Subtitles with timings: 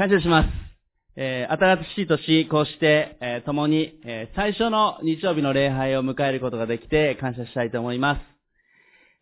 [0.00, 0.48] 感謝します。
[1.14, 8.20] えー、新しい年、こうして、えー、共に、えー、最初の日曜日の礼拝を迎えることができて感謝したいと思います。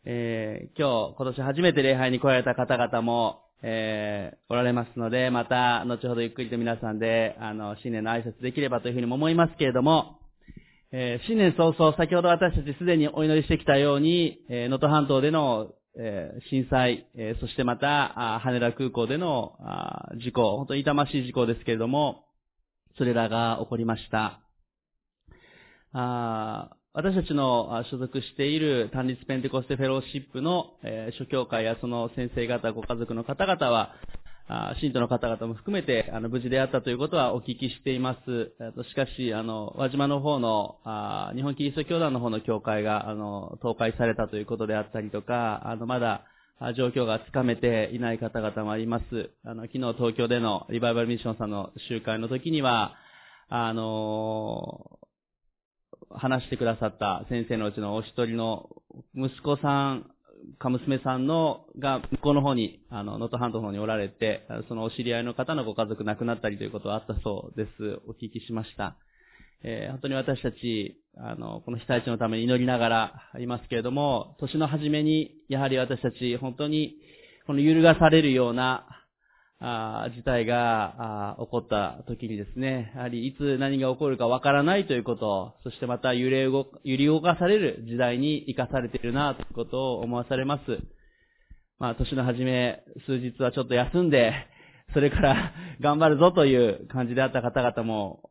[0.05, 10.21] えー、今日、今年初めて礼拝に来られた方々も、えー、おられますので、また、後ほどゆっくりと皆さんで、あの、新年の挨拶できればというふうにも思いますけれども、
[10.93, 19.59] えー、新年早々、先ほど私たちすでにお祈りしてきたように、え、能登半島でのえ震災、えそしてまた、羽田空港での
[20.23, 22.25] 事故、本当に痛ましい事故ですけれども、
[22.97, 24.41] それらが起こりました。
[26.93, 33.95] 私たちの所属している単立ペンテコステフェローシップの、え諸教会やその先生方、ご家族の方々は、
[34.51, 38.53] あ信徒の方々も含めて、あの、無事であったということはお聞きしています。
[38.89, 46.25] しかし、あの、輪島の方の、あ日本キリスト教団の方の教会が、あの、倒壊されたということであったりとか、あの、まだ、
[46.77, 49.31] 状況がつかめていない方々もあります。
[49.45, 52.97] あの、昨日東京でのリバイバルミッションさんの集会の時には、
[53.49, 54.99] あの、
[56.11, 58.71] 話してくださった先生のうちのお一人の
[59.15, 60.11] 息子さん
[60.59, 68.01] か娘さんの、が、向こうの方に、あの、能登半島の方におられて、そのお知り合いの方のご家族亡くなったりということはあったそうです。
[68.09, 68.97] お聞きしました。
[69.63, 76.97] えー、本当に私たち、あの、この被災地のために祈りながらいますけれども、年の初めに、やはり私たち、本当に、
[77.47, 78.87] この揺るがされるような、
[79.61, 90.79] あ事態が起こった時にですね、やはりいつ何が起こるかわからないということ、そしてまた揺れ動揺り動かされる時代に生かされているなということを思わされます。
[91.81, 94.33] まあ、年の初め、数日はちょっと休んで、
[94.95, 98.31] それから 頑張るぞという感じであった方々も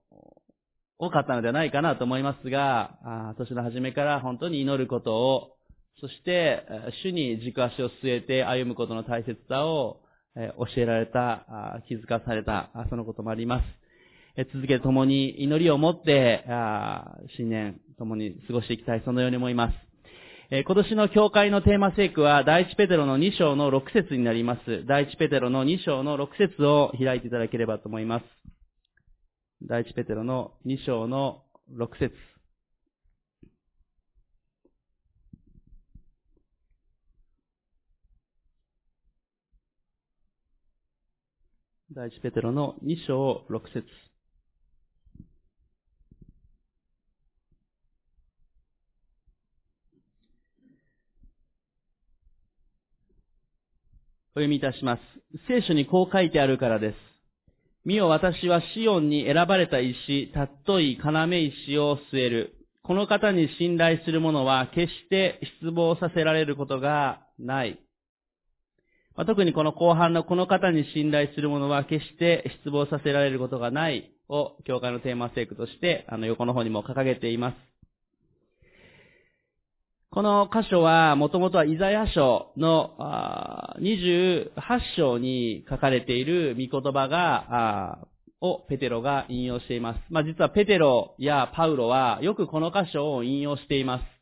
[0.97, 5.53] 多かったのではないかなと思いますが、年の初めから本当に祈ることを、
[5.99, 6.63] そして、
[7.03, 10.01] 主に軸足を据えて歩むことの大切さを
[10.57, 13.61] 教えられた、気づかされた、そのこともありま
[14.37, 14.43] す。
[14.53, 16.45] 続けて共に祈りを持って、
[17.37, 19.73] 新年共に過ごしていきたい、そのように思います。
[20.49, 24.85] 今年の教会のテーマ聖句は、第一ペテロの2章の6節になります。
[24.85, 28.25] 第一ペテロの2章の6節を開いていただければと思います。
[29.63, 31.43] 第一ペテロの2章の
[31.75, 32.13] 6節
[41.97, 43.83] 第一ペテロの2章6節
[54.35, 55.01] お読みいたします。
[55.47, 56.95] 聖書にこう書いてあるからです。
[57.83, 62.53] 見よ私はシオンに選ばれた石、たっとい要石を据える。
[62.83, 67.79] この方に信頼する者は決して失望させられることがない。
[69.17, 77.55] ま、特にこの後半のこの方に信頼する者は決して失望させられることがないを教会のテーマ聖句としてあの横の方にも掲げています。
[80.11, 82.95] この箇所はもともとはイザヤ書の
[83.79, 84.49] 28
[84.95, 88.07] 章に書かれている御言葉が
[88.39, 89.99] をペテロが引用しています。
[90.09, 94.16] まあ、実はペテロやパウロはよくこの箇所を引用しています。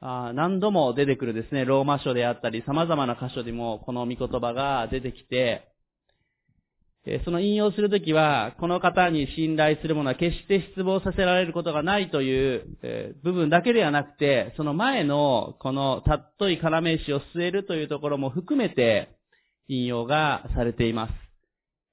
[0.00, 5.66] あ何度も出てくるですね、ローマ書であったり、様々な箇所でもこの御言葉が出てきて、
[7.24, 19.16] その引用するときは、この方に信頼する者は決して失望させられることがないという部分だけではなくて、その前のこのたっとい要石を据えるというところも含めて
[19.68, 21.08] 引用がされていま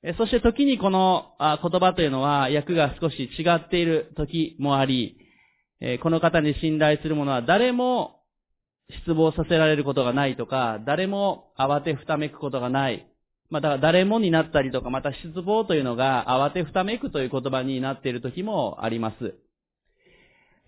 [0.03, 0.17] す。
[0.17, 5.16] そして時にこの言葉というのは訳が少し違っている時もあり、
[6.01, 8.21] この方に信頼する者は誰も
[9.03, 13.07] 失望させられることがないとか、誰も慌てふためくことがない。
[13.49, 19.35] まあ、だから誰もになったりとか、また失望というのが慌てふためくという言葉になっている時もあります。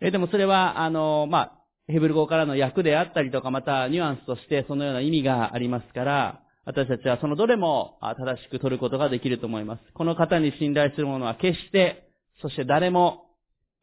[0.02, 9.82] えでもそれは、あの、まあ、ヘブル語からの訳であったりとか、またニュアンスとしてそのような意味がありますから、私たちはそのどれも正しく取ることができると思います。
[9.94, 12.10] この方に信頼する者は決して、
[12.42, 13.26] そして誰も、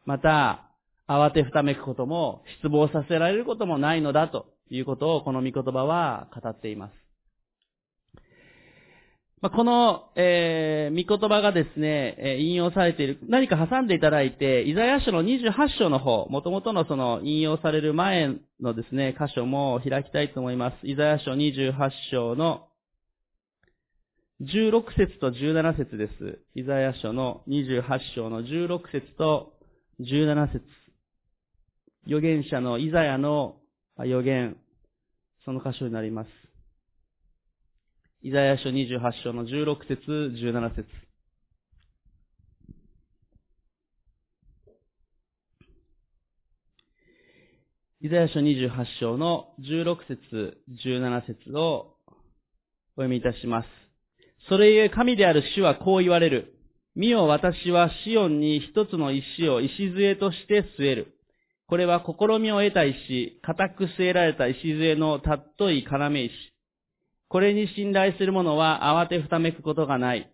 [0.05, 0.66] また、
[1.09, 7.07] 慌てふためくことも、失望させられることもないのだということを、この御言葉は語っています。
[9.41, 20.87] まこの、えー、御言葉がですね、え引用されている、何か挟んでいただいて、イザヤ書の28章の方、もともとのその引用される前のですね、箇所も開きたいと思います。
[20.87, 21.75] イザヤ書28
[22.11, 22.67] 章の
[24.41, 26.39] 16節と17節です。
[26.55, 27.83] イザヤ書の28
[28.15, 29.53] 章の16節と
[30.01, 30.65] 17節
[32.07, 33.57] 預言者のイザヤの
[33.97, 34.57] 預言、
[35.45, 36.29] その箇所になります。
[38.23, 40.87] イザヤ書28章の16節、17節
[48.01, 48.71] イザヤ書28
[49.01, 51.97] 章の16節、17節を
[52.97, 53.69] お読みいたします。
[54.49, 56.55] それゆえ神である主はこう言われる。
[56.95, 61.16] 見よ私はシオンに一つの石を礎として据える。
[61.69, 66.31] これは試みを得た石、固く据えられた石杖のたっとい要石。
[67.29, 70.31] これに信頼する者は慌てふためくことがない。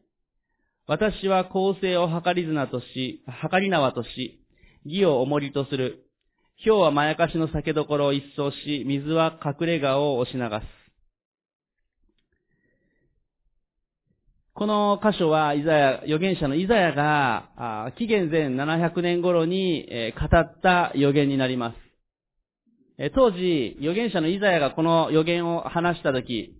[0.86, 4.44] 私は公正を図り綱とし、計り縄とし、
[4.84, 6.04] 義を重りとする。
[6.64, 10.81] 氷はまやかしの酒どころを一掃し、水は隠れ家を押し流す。
[14.62, 23.10] この箇所は、イザヤ、預言者のイザヤが、紀元前700年頃に、語った預言になります。
[23.12, 26.54] 当時、預言者のイザヤがこの預言を話したとき、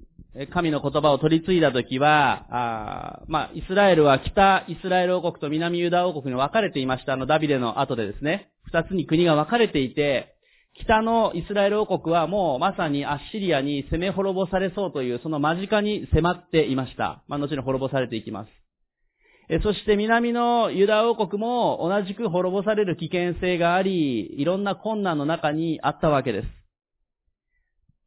[0.52, 7.12] 神の言葉を取り継いだときは、あまあ、イスラエルは北イスラエル王国と南ユダ王国に分かれていました。
[7.12, 8.50] あの、ダビデの後でですね。
[8.64, 10.34] 二つに国が分かれていて、
[10.74, 17.22] 北のイスラエル王国はもうまさにアッシリアに攻め滅ぼされそうというその間近に迫っていました。
[17.28, 18.50] まあ、後に滅ぼされていきます。
[19.48, 26.48] えそして南のユダ王国も同じく滅ぼされる危険性があり、いろんな困難の中にあったわけです。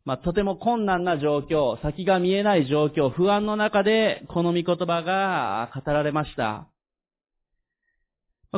[0.05, 6.67] まあ、とても困難な状況、先が見えない状況、不安の中でこの御言葉が語られました。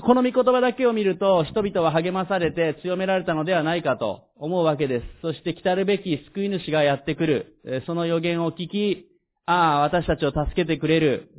[0.01, 5.05] この御言葉だけを見ると、人々は励まされて強められたのではないかと思うわけです。
[5.21, 7.83] そして来たるべき救い主がやってくる。
[7.87, 9.07] その予言を聞き、
[9.45, 11.29] ああ、私たちを助けてくれる。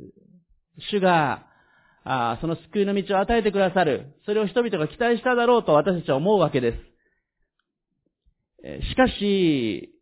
[0.91, 1.45] 主が、
[2.03, 4.15] ああ、その救いの道を与えてくださる。
[4.25, 6.73] それを人々が期待しただろうと私たちは思うわけで
[8.61, 8.85] す。
[8.89, 9.93] しかし、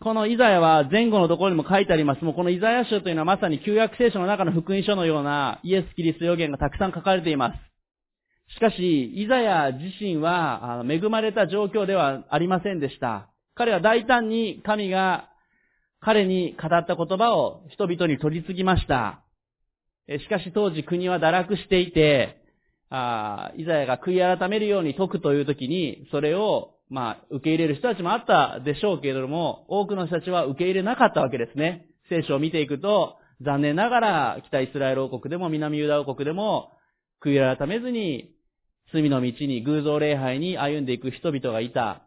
[0.00, 2.24] このイザヤは前後のところにも書いてあります。
[2.24, 7.69] もうこのイザヤ書というのはまさに旧約聖書の中の福音書のようなイエス・キリスト予言がたくさん書かれています。
[8.54, 13.28] しかし、イザヤ自身は恵まれた状況ではありませんでした。
[13.54, 15.28] 彼は大胆に神が
[16.00, 19.22] 彼に語った言葉を人々に取り継ぎました。
[20.08, 22.40] しかし当時国は堕落していて、
[22.90, 31.86] イザヤが悔い改めるように説くという時に、それを、まあ、受け入れる人たちもあったでしょうけれども、多くの人たちは受け入れなかったわけですね。
[32.08, 36.72] 聖書を見ていくと、残念ながら北イスラエル王国でも南ユダ王国でも、
[37.22, 38.32] 悔い改めずに
[38.92, 42.02] 罪の道に偶像礼拝に歩んでいく人々がいた。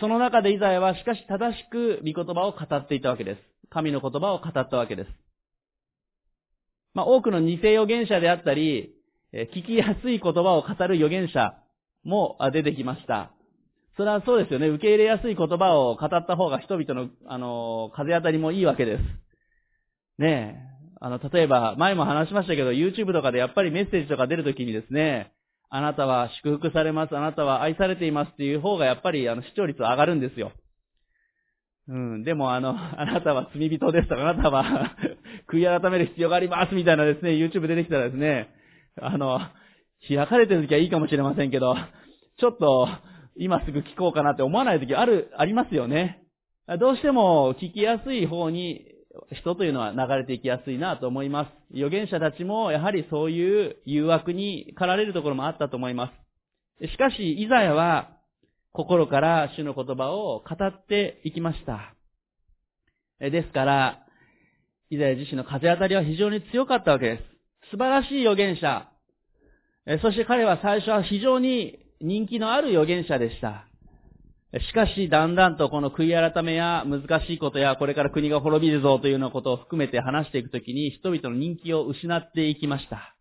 [0.00, 3.40] その中でイザヤはしかし正しく御言葉を語っていたわけです。
[3.70, 5.10] 神の言葉を語ったわけです。
[6.94, 8.94] まあ、多くの偽預言者であったり、
[9.32, 11.54] 聞きやすい言葉を語る預言者
[12.02, 13.30] も出てきました。
[13.96, 14.68] それはそうですよね。
[14.68, 19.02] 受け入れやすい言葉を語った方が人々の、あの、風当たりもいいわけです。
[20.18, 20.68] ねえ。
[21.00, 25.32] あの、例えば、前も話しましたけど、YouTube とかでやっぱりメッセージとか出るときにですね、
[25.70, 30.52] あなたは祝福されます、あなたは愛されていますっていう方がやっぱりあの視聴率上がるんですよ。
[31.88, 32.70] うん、でもあの、
[33.00, 34.96] あなたは罪人ですとか、あなたは
[35.50, 38.48] 悔い改める必要がありますみたいなですね、YouTube 出てきたらですね、
[39.00, 39.40] あの、
[40.06, 41.76] 開かれてる時はいいかもしれませんけど、
[42.38, 42.88] ちょっと
[43.36, 46.22] 今すぐ聞こうかなって思わない時ある、ありますよね。
[46.78, 48.84] どうしても聞きやすい方に
[49.32, 51.57] 人というのは流れていきやすいなと思います。
[51.72, 56.12] 預言者たちもやはりそういう誘惑に駆られるところもあったと思いま
[56.80, 56.88] す。
[56.88, 58.10] しかし、イザヤは
[58.72, 61.94] 心から主の言葉を語っていきました。
[63.20, 64.06] ですから、
[64.90, 67.70] イザヤ自身の風当たりは非常に強かったわけです。
[67.70, 68.88] 素晴らしい預言者。
[70.02, 73.67] そして彼は最初は非常に人気のある預言者でした。
[74.56, 83.14] しかし、だんだんとこの悔い改めや難しいことや、これから国が滅びるぞというようなことを含めて話していくときに、人々の人気を失っていきました。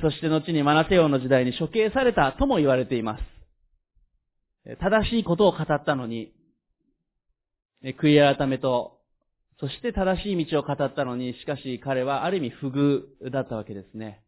[0.00, 3.22] そして後にマナテオの時代に処刑されたとも言われています。
[4.80, 6.32] 正しいことを語ったのに、
[8.00, 8.98] 悔い改めと、
[9.60, 14.21] そして正しい道を語ったのに、しかし彼はある意味不遇だったわけですね。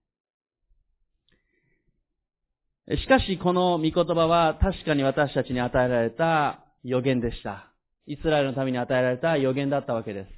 [2.91, 7.71] しかしこの御言葉は確かに私たちに与えられた予言でした。
[8.07, 10.29] イスラエルのために与えられた予言だったわけです。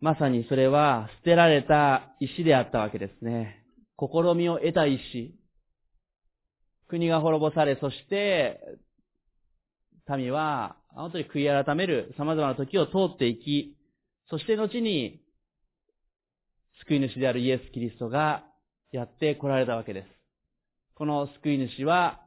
[0.00, 3.64] まさにそれは捨てられた石であったわけですね。
[3.98, 5.34] 試みを得た石。
[6.88, 8.58] 国が滅ぼされ、そして
[10.08, 13.76] 民は本当に悔い改める様々な時を通っていき、
[14.30, 15.20] そして後に
[16.80, 18.44] 救い主であるイエス・キリストが
[18.90, 20.15] やって来られたわけです。
[20.96, 22.22] この救い主は、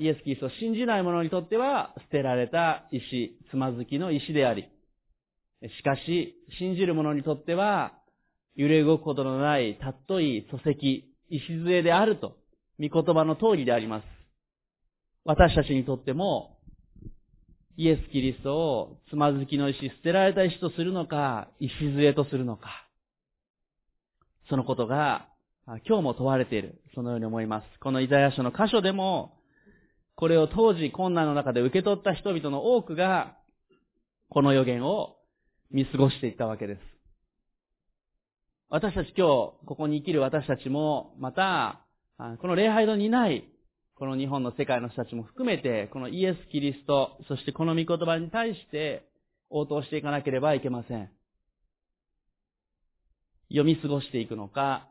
[0.00, 4.68] イエス・キリストを信じない者にとっては捨てられた石、つまずきの石であり、
[5.62, 7.92] しかし、信じる者にとっては、
[8.56, 12.36] 揺れ動くことのないたっとい礎石、礎であると、
[12.80, 14.04] 御言葉の通りであります。
[15.24, 16.58] 私たちにとっても、
[17.76, 22.88] イエス・キリストをつまずきの石、捨てられた石とするのか、礎とするのか。
[24.48, 25.28] そのことが、
[25.66, 26.80] 今日も問われている。
[26.94, 27.80] そのように思います。
[27.80, 29.36] このイザヤ書の箇所でも、
[30.14, 33.36] これを当時困難の中で受け取った人々の多くが、
[34.28, 35.16] この予言を
[35.72, 36.80] 見過ごしていったわけです。
[38.68, 41.84] 私たち今日、ここに生きる私たちも、また、
[42.40, 43.48] この礼拝の担い、
[43.96, 49.08] この日本の世界の人たちも含めて、このイエス・キリスト、そしてこの御言葉に対して
[49.50, 51.10] 応答していかなければいけません。
[53.48, 54.88] 読み過ごしていくのか、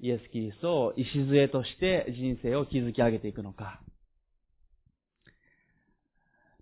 [0.00, 3.80] イエス・キリストを礎として人生を築き上げていくのか。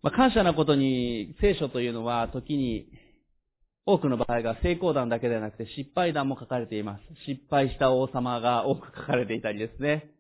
[0.02, 2.88] まあ、感謝なことに聖書というのは時に
[3.86, 7.02] 多くの場合が成功談だけではなくて失敗談も書かれています。
[7.26, 10.10] 失敗した王様が多く書かれていたりですね。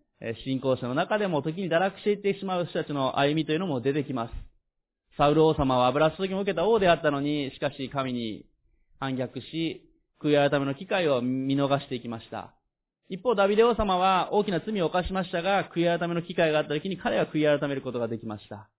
[0.44, 4.32] 信仰者の中でも時に堕落していってしまう人たちの歩みというのも出てきます。
[5.16, 8.46] サウル王様は油注ぎを受けた王であったのに、しかし神に
[8.98, 9.88] 反逆し、
[10.20, 12.54] 悔い改めの機会を見逃していきました。
[13.08, 18.70] 一方、ダビデ王様は大きな罪を犯しましたが、悔い改めの機会があった時に彼は悔い改めることができました。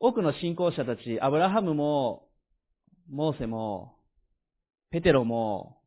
[0.00, 2.28] 多くの信仰者たち、アブラハムも、
[3.10, 3.96] モーセも、
[4.90, 5.78] ペテロも、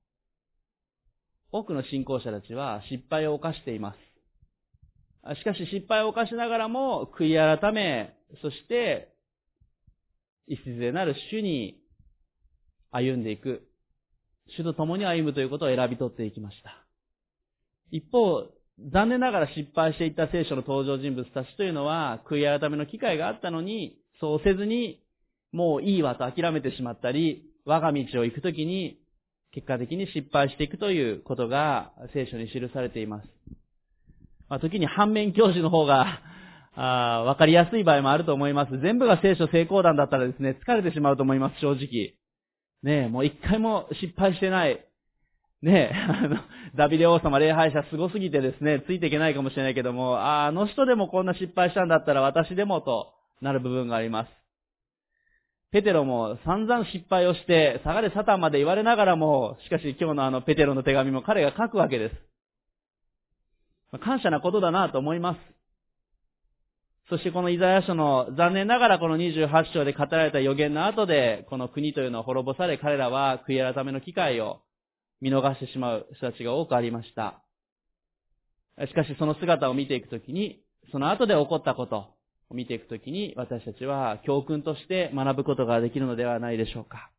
[1.52, 5.40] 多くの信仰者たちは失敗を犯しています。
[5.40, 9.14] しかし失敗を犯しながらも悔い改め、そして、
[10.48, 11.82] 礎なる主に
[12.92, 13.68] 歩んでいく。
[14.56, 16.86] 主と共に歩むということを選び取っていきました。
[17.92, 18.44] 一方、
[18.92, 25.02] 残念ながら失敗していった聖書の登場人物たちというのは、悔い改めの機会があったのに、そうせずに、
[25.52, 29.00] もういいわと諦めてしまったり、我が道を行くときに、
[29.52, 33.28] 結果的に失敗していくということが聖書に記されています。
[34.50, 36.22] まあ、時に反面教師の方が、
[36.80, 38.80] あわかりやすい場合もあると思います。
[38.80, 42.14] 全部が聖書成功談だったらですね、疲れてしまうと思います、正直。
[42.84, 44.84] ねえ、もう一回も失敗してない。
[45.62, 46.38] ねえ、あの、
[46.76, 54.30] ダビデ王様礼拝者すごすぎてですね、ついていけないかもしれないけども、ああの人でもこんな失敗したんだったら私でもとなる部分があります。
[55.72, 62.16] ペテロも散々失敗をして、下がれサタンまで言われながらも、しかし今日のあのペテロの手紙も彼が書くわけです。
[64.00, 65.57] 感謝なことだなと思います。
[67.10, 74.60] そしてこのイザヤ書の残念ながらこの28章で語られた予言の後で、この国というのを滅ぼされ彼らは悔い改めの機会を
[75.22, 77.42] 見逃してしまう人たちが多くありました。
[78.88, 80.62] しかしその姿を見ていくときに、
[80.92, 82.08] その後で起こったこと
[82.50, 87.10] を見ていくときに私たちは教訓として学ぶことができるのではないでしょうか。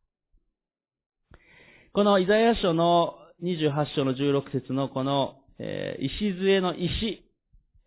[1.93, 7.25] このイザヤ書の28章の16節のこの、えー、礎の石、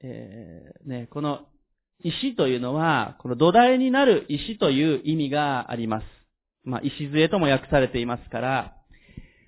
[0.02, 1.46] えー、ね、この
[2.04, 6.04] 石というのは、この土台になる石という意味があります。
[6.64, 8.76] まあ、石杖とも訳されていますから、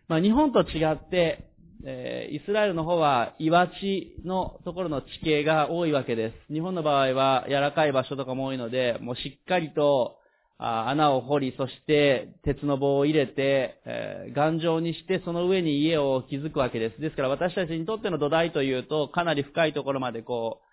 [0.09, 1.51] まあ、日本と違って、
[1.87, 6.53] えー、イスラエルの方は岩地のところの地形が多いわけです。
[6.53, 10.17] 日本の場合は柔らかい場所とかも多いので、もうしっかりと
[10.59, 17.01] あ穴を掘り、そして鉄の棒を入れて、えー、頑丈にしてその上に家を築くわけです。
[17.01, 20.64] ですから私たちにとっての土台というと、かなり深いところまでこう、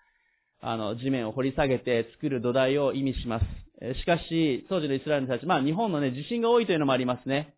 [0.62, 3.98] あの、地面を掘り下げて作る土台を意味します。
[4.00, 7.54] しかし、当時のイスラエルの人たち、まあ日本のね、地震が多いというのもありますね。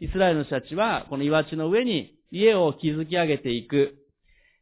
[0.00, 3.98] イスラエルの人たちは、この岩地の上に家を築き上げていく。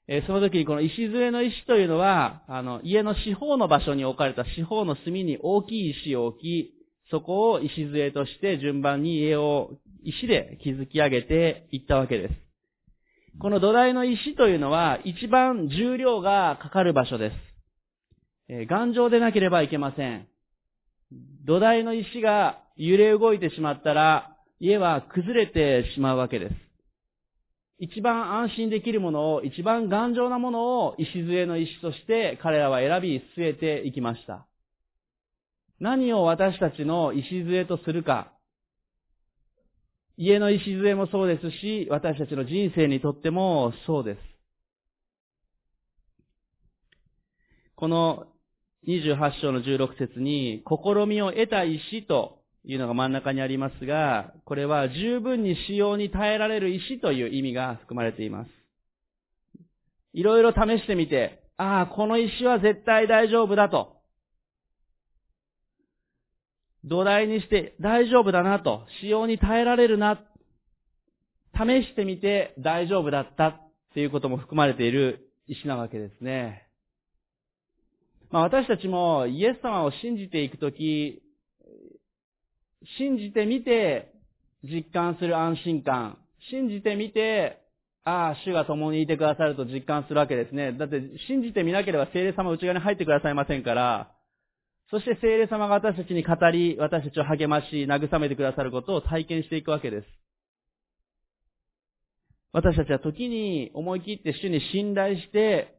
[0.07, 6.75] えその時にこの石杖の石というのは、あの、家の四方の場所に置かれた四方の隅に大きい石を置き、
[7.11, 9.71] そこを石杖として順番に家を
[10.03, 12.35] 石で築き上げていったわけです。
[13.41, 17.54] この土台の石というのは一番重量がかかる場所です。
[18.49, 20.29] え頑丈でなければいけません。
[21.45, 26.55] 土台の石が揺れ動いてしまったら、家は崩れてしまうわけです。
[27.79, 34.47] 一番安心できるものを、一番頑丈なものを礎の石として彼らは選び据えていきました。
[35.81, 38.33] 何を私たちの礎とするか。
[40.17, 44.21] 家の礎もそうですし、私たちの人生にとってもそうです。
[47.75, 48.29] この
[48.87, 58.51] 28章の16節に、試みを得た石というのが真ん中にありますが、これは十分に使用に耐えられる石という意味が含まれています。
[60.13, 63.95] いろいろ試してみて、ああ、この石は絶対大丈夫だと。
[66.85, 70.21] 土台にして大丈夫だなと、使用に耐えられるな、
[71.55, 73.61] 試してみて大丈夫だったっ
[73.95, 76.64] ていうことも含まれている石なわけですね。
[78.35, 81.23] まあ私たちもイエス様を信じていくとき、
[82.99, 84.13] 信じてみて
[84.65, 86.19] 実感する安心感、
[86.51, 87.61] 信じてみて、
[88.03, 90.73] ああ、主が共にいてくださると実感するわけですね。
[90.73, 94.11] だって信じてみなければ聖霊様内側に入ってくださいませんから、
[94.91, 100.07] そして聖霊様が私たちに語り、私たちを励まし、慰めてくださることを体験していくわけです。
[102.51, 105.77] 私たちは時に思い切って主に信頼して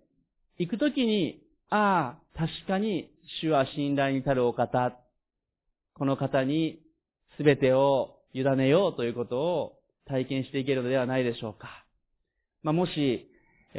[0.57, 3.09] いくときに、ああ、確かに
[3.41, 4.97] 主は信頼に足るお方、
[5.93, 6.79] この方に
[7.39, 11.85] 全てを委ねようということを体験していけるのではないでしょうか。
[12.63, 13.29] まあ、もし、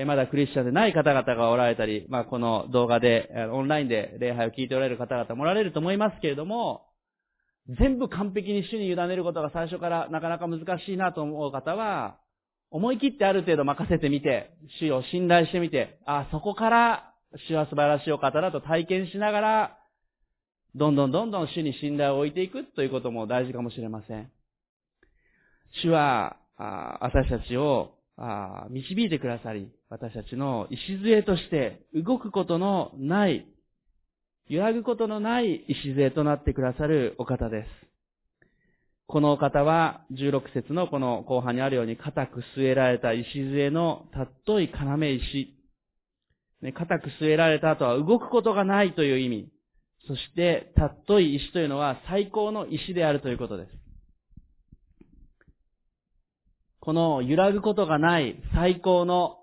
[0.07, 6.87] まだクリスチャンでない方々がおられたり、まあ、この動画で、オンラインで礼拝を聞いておられる方々もおられると思いますけれども、
[7.79, 12.19] 全部完璧に主に委ねることが最初からなかなか難しいなと思う方は、
[12.71, 17.13] 思い切ってある程度任せてみて、主を信頼してみて、あ、そこから
[17.49, 19.79] 主は素晴らしいお方だと体験しながら、
[20.75, 24.31] どんどんどんどん主に信頼を置いていくということも大事かもしれません。
[25.83, 33.47] 主は、あ私たちをあ導いてくださり、私たちの礎として動くことのない、
[34.49, 37.87] 揺らぐことのない礎となってくださるお方です。
[39.09, 45.56] このお方は16節のこの後半にあるように固く据えられた礎のたっとい要石。
[46.63, 49.49] ね、固く据えられた後は動くことがないという意味。
[50.07, 53.71] そして、たっとい石というのは最高の石であるということです。
[56.81, 59.39] この揺らぐことがない最高の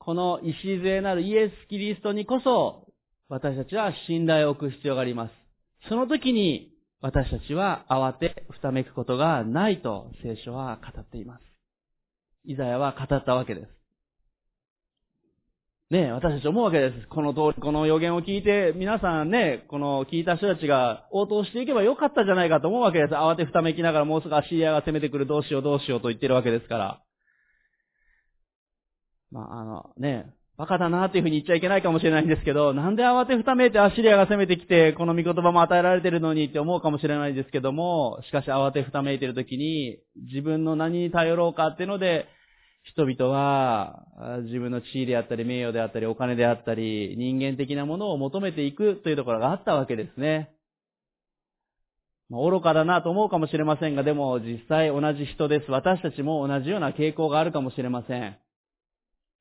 [0.00, 2.88] この礎なるイエス・キリストにこそ
[3.28, 5.32] 私たちは信頼を置く必要があります。
[5.88, 11.42] その時に私たちは慌てふためくことがないと聖書は語っています。
[12.44, 13.83] イザヤは語ったわけです。
[15.94, 17.08] ね私たち思うわけです。
[17.08, 23.14] この通り、この予言を聞いて、皆さんね、この聞いた人たちが応答していけばよかったじゃないかと思うわけです。
[23.14, 27.00] 慌てふためきながらもうすぐアシリアが攻めてくる、どうしようどうしようと言ってるわけですから。
[29.30, 30.26] まあ、あの、ね、
[30.56, 42.26] バカだなっていうふうに言っちゃいけないかもしれないんですけど、なんで慌てふためいてアシリアが攻めてきて、この御言葉も与えられてるのにって思うかもしれないですけども、しかし慌てふためいてる時に、自分の何に頼ろうかっていうので、
[42.84, 44.04] 人々は
[44.44, 50.50] 自分の地位であったり名誉であったりお金であったり人間的なものを求めていくというところがあったわけですね。
[52.28, 55.70] ま、愚かだなと思うかもしれませんが、でも実際同じ人です。
[55.70, 58.36] 私たちも同じような傾向があるかもしれません。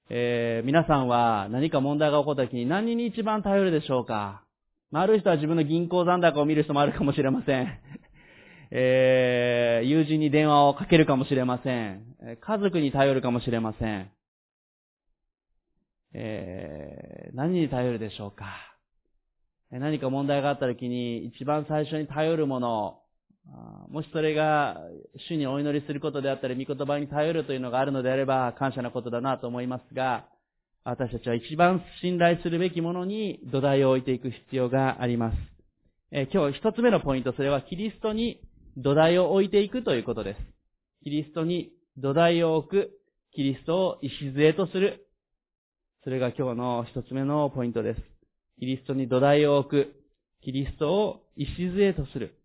[0.10, 4.44] えー、皆さんは何か問題が起こった時に何に一番頼るでしょうか、
[4.92, 7.80] まあ、ある人は自分の銀行残高を見る人もあるかもしれません。
[8.76, 12.02] えー、友人に電話をかけるかもしれません。
[12.42, 14.10] 家族に頼るかもしれません。
[16.16, 18.46] えー、何に頼るでしょうか
[19.70, 23.00] 何か問題があった時に一番最初に頼るもの、
[23.90, 24.80] もしそれが
[25.30, 30.26] 主にお祈りすることであったり、御言葉に頼るというのがあるのであれば感謝なことだなと思いますが、
[30.84, 35.38] 私たちは一番信頼するべきものに土台を置いていく必要があります。
[36.12, 38.42] え今日一つ目のポイント、それはキリストに
[38.78, 40.40] 土台を置いていくということです。
[41.04, 42.92] キリストに土台を置く、
[43.34, 45.08] キリストを礎とする。
[46.04, 48.02] それが今日の一つ目のポイントです。
[48.60, 49.96] キリストに土台を置く、
[50.42, 52.40] キリストを礎とする。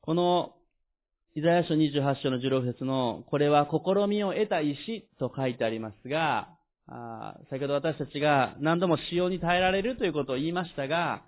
[0.00, 0.54] この、
[1.34, 6.48] イザヤ書28章の16節の、これは試みを得た石と書いてありますが、
[6.88, 11.22] あ先ほど私たちが何度も使用に耐えられるということを言いましたが、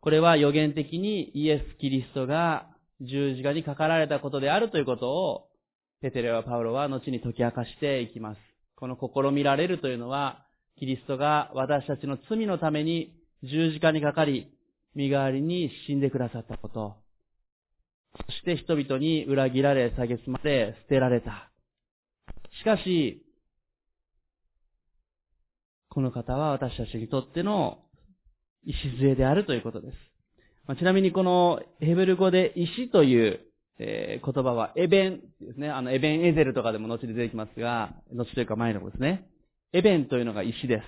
[0.00, 2.68] これは予言的にイエス・キリストが
[3.00, 5.48] 十字架にかかられたことであるということを、
[6.00, 8.38] ペテレはパウロは後に解き明かしていきます。
[8.76, 10.44] この試みられるというのは、
[10.78, 14.52] キリストが私たちの罪のために十字架にかかり、
[14.94, 16.96] 身代わりに死んでくださったこと。
[18.26, 21.50] そして人々に裏切られ、蔑まれ、捨てられた。
[22.60, 23.24] しかし、
[25.98, 27.78] この方は私たちにとっての
[28.64, 29.94] 礎であるということです。
[30.68, 33.40] まあ、ちなみにこのヘブル語で石という、
[33.80, 35.68] え、言葉はエベンですね。
[35.70, 39.26] あのエベンエゼルとかでも後で出てきますが、後というか前の語ですね。
[39.72, 40.84] エベンというのが石です。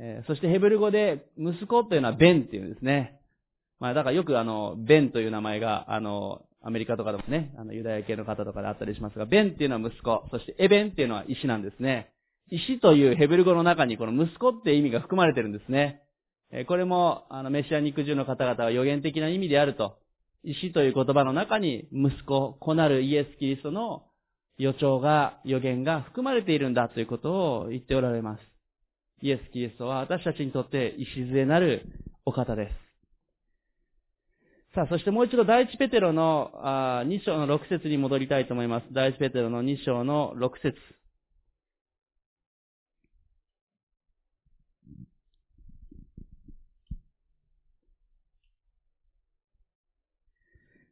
[0.00, 3.20] え、そしてヘブル語で息子というのはベンっていうんですね。
[3.80, 12.14] まあだからよくあの、ベンという名前が、あの、アメリカとかでもね、あの、ユダヤ系の方とかであったりしますが、ベンっていうのは息子、そしてエベンっていうのは石なんですね。
[12.50, 16.02] 石というヘブル語の中にこの息子って意味が含まれてるんですね。
[16.66, 19.98] これも、あの、メシア肉汁の方々は予言的な意味であると。
[20.44, 24.04] 石という言葉の中に息子、子なるイエス・キリストの
[24.56, 28.40] 予兆が、予言が含まれているんだということを言っておられます。
[29.20, 31.84] イエス・キリストは私たちにとって礎なる
[32.24, 32.88] お方です。
[34.74, 38.86] さあ、そしてもう一度第一ペテロのあ2章の6節に戻りたいと思います。
[38.92, 40.76] 第一ペテロの2章の6節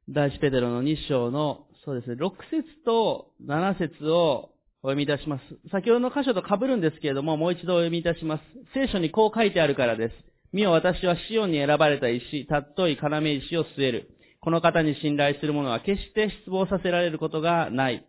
[0.08, 4.50] 第一ペテロの2章の、そうですね、6節と7節を
[4.82, 5.42] お読みいたします。
[5.72, 8.42] 先ほどの箇所と被るんですけれども、もう一度お読みいたします。
[8.72, 10.14] 聖書にこう書いてあるからです。
[10.52, 14.10] 見よ私はシオンに選ばれた石、たっとい要石を据える。
[14.40, 18.06] この方に信頼する者は決して失望させられることがない。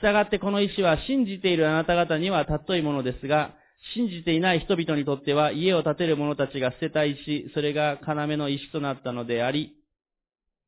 [0.00, 3.54] 従ってこの石は信じているあなた方にはたっといものですが、
[3.94, 9.74] 信じていない人々にとっては家を建てる者たちが捨てた石、それが要の石となったのであり、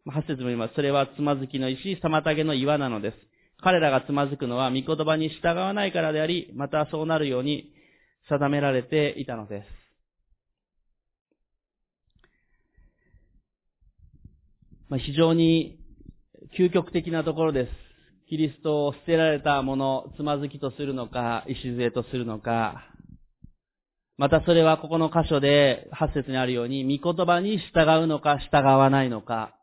[0.07, 0.75] 8節も言います。
[0.75, 3.17] それはつまずきの石、妨げの岩なのです。
[3.63, 7.73] 彼らがつまずくのは御言葉に従わないからであり、またそうなるように
[8.29, 9.67] 定められていたのです。
[14.89, 15.81] まあ、非常に
[16.57, 17.71] 究極的なところです。
[18.29, 22.91] キリストを捨てられたもの、つまずきとするのか、礎とするのか、
[24.19, 29.56] またそれはここの箇所で8節にあるように、御言葉に従うのか、従わないのか、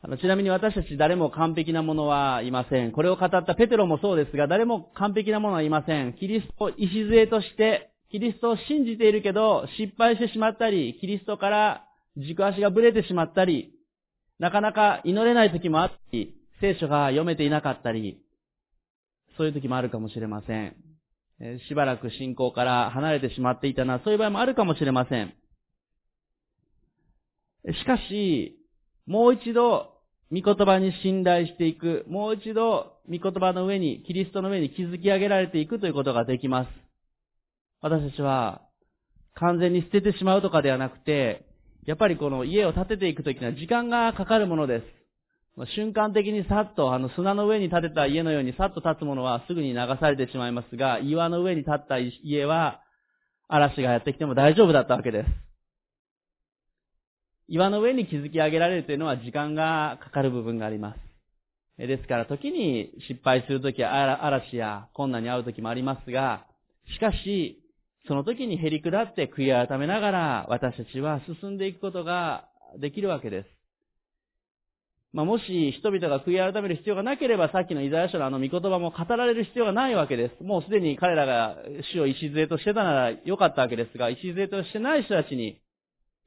[0.00, 2.92] あの、ちなみに私たち誰も完璧なものはいません。
[2.92, 6.14] これを語ったペテロもそうですが、誰も完璧なものはいません。
[6.14, 11.84] キリストを礎として、キリストを信じているけど、失敗してしまったり、キリストから
[12.16, 13.72] 軸足がぶれてしまったり、
[14.38, 18.22] なかなか祈れない時もあったり、聖書が読めていなかったり、
[19.36, 20.76] そういう時もあるかもしれません。
[21.68, 25.34] しばらく信仰から離れてしまっていたな、そういう場合もあるかもしれません。
[27.72, 28.57] しかし、
[29.08, 29.94] もう一度、
[30.30, 32.04] 御言葉に信頼していく。
[32.08, 36.70] もう一度、御言葉の上に、キリストの上に築き上げられていくということができます。
[37.80, 38.60] 私たちは、
[39.34, 41.46] 完全に捨ててしまうとかではなくて、
[41.86, 44.82] やっぱりこの家を建てていくときには時間がかかるもので
[45.56, 45.68] す。
[45.74, 52.82] 瞬間的にさっと、あの砂の上に建てた家のようにさっと立つものはすぐに流されてしまいますが、岩の上に建った家は、
[53.48, 55.47] 嵐がやってきても大丈夫だったわけです。
[57.48, 61.08] 岩の上に築き上げられるというのは時間がかかる部分があります。
[61.78, 66.44] ですから時に失敗するときは嵐や困難に遭うときもありますが、
[66.92, 67.62] しかし、
[68.06, 73.48] その時に減り下って悔い改めながら私たちは進んでいくことができるわけです。
[75.12, 80.44] まあ、もし人々が悔い改める必要がなければさっきのイザヤ書のあの御言葉も語られる必要がないわけです。
[80.44, 81.56] もうすでに彼らが
[81.92, 85.60] 死を礎としてたならよかったわけですが、礎としてない人たちに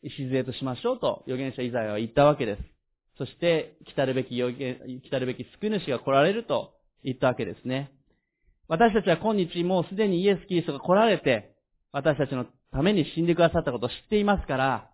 [0.03, 2.61] 礎としましょうと預言者イザヤは言ったわけです。
[3.17, 7.91] そして、来たるべき預言、来たるべき救い主が来られると言ったわけですね。
[8.67, 11.53] 私たちは今日もうすでにイエス・キリストが来られて、
[11.91, 14.89] 私たちのために死んでくださったことを知っていますから、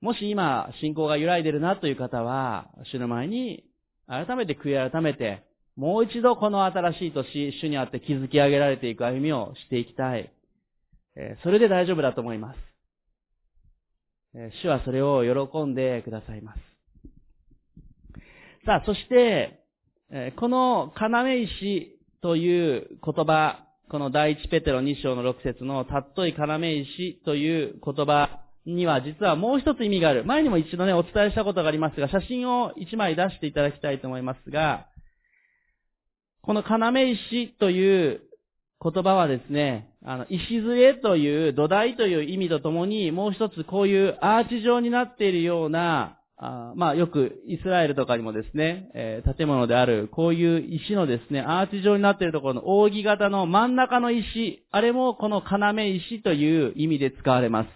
[0.00, 3.64] もし今、信仰が揺らいでるなという方は、主の前に、
[4.06, 5.44] 改めて悔い改めて、
[5.76, 10.30] もう一度この新しい年、主にあって築き上げられていく歩みをしていきたい。
[11.16, 12.58] えそれで大丈夫だと思います。
[14.32, 16.58] 主はそれを喜んでくださいます。
[18.64, 19.60] さあ、そして、
[20.36, 30.24] この要石という言葉、この第一ペテロ2章の6節のたっとい要石という言葉には実はもう一つ意味がある。
[30.24, 34.86] 前にも一度ね、お伝えしたことがありますが、写真を一枚出していただきたいと思いますが、
[36.42, 38.29] この要石という
[38.82, 57.68] 言葉はですね、あの、礎という土台という意味とともに、もう一つこういうアーチ状になっているような、あまあよくイスラエルとかにもですね、えー、建物である、こういう石のですね、アーチ状になっているところの扇形の真ん中の石、あれもこの要石という意味で使われます。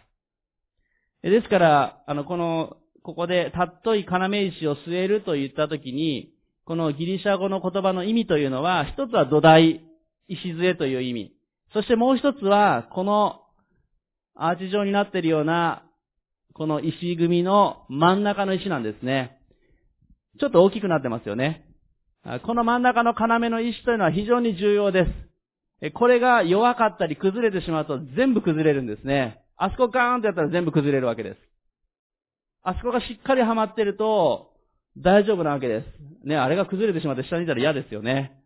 [1.23, 6.33] ですから、あの、この、ここで、たっとい要石を据えると言ったときに、
[6.64, 9.83] このギリシャ語の言葉の意味というのは、一つは土台、
[10.29, 11.33] 礎という意味。
[11.73, 13.41] そしてもう一つは、この
[14.35, 15.85] アーチ状になっているような、
[16.55, 19.39] この石組みの真ん中の石なんですね。
[20.39, 21.65] ちょっと大きくなってますよね。
[22.45, 25.07] この真ん中の要の石というのは非常に重要で
[25.81, 25.93] す。
[25.93, 29.43] これが弱かったり崩れてしまうと全部崩れるんですね。
[29.57, 31.37] あそこガーンとやったら全部崩れるわけです。
[32.63, 34.53] あそこがしっかりはまってると
[34.97, 36.27] 大丈夫なわけです。
[36.27, 38.43] ね、あれが崩れてしまって下にいたら嫌ですよね。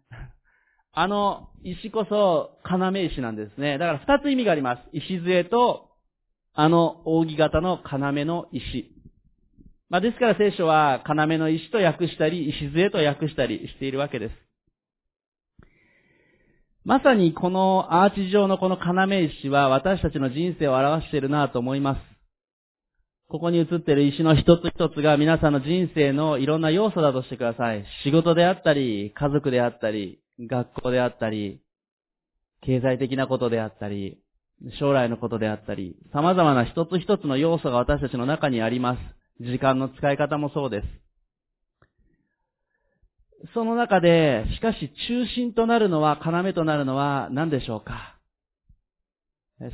[1.01, 3.79] あの石こそ要石なんですね。
[3.79, 4.83] だから二つ意味があります。
[4.93, 5.91] 石杖と、
[6.55, 8.91] あの扇形の要の石。
[9.91, 14.35] まあ、ですから聖書は要の石と訳したり、石杖と訳したりしているわけです。
[16.85, 22.01] まさにこのアーチ状のこの要石は私たちの人生を表しているなと思います。
[23.29, 27.85] ここに映っている石の一つ一つが皆さんの人生のいろんな要素だとしてください。
[28.03, 31.61] 仕事であったり、家族であったり、学校であったり、
[32.63, 34.19] 経済的なことであったり、
[34.79, 39.01] 将来のことであったり、様々な一つ一つの要素が私たちの中にあります。
[39.41, 40.87] 時間の使い方もそうです。
[43.55, 48.17] その中で、しかし中心となるのは、要となるのは何でしょうか？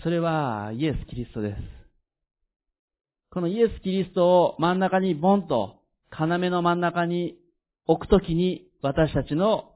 [0.02, 1.60] それはイエス・キリストです。
[3.30, 5.76] このイエス・キリストを真ん中にボンと、
[6.10, 7.38] 要の真ん中に
[7.86, 9.73] 置くときに、私たちの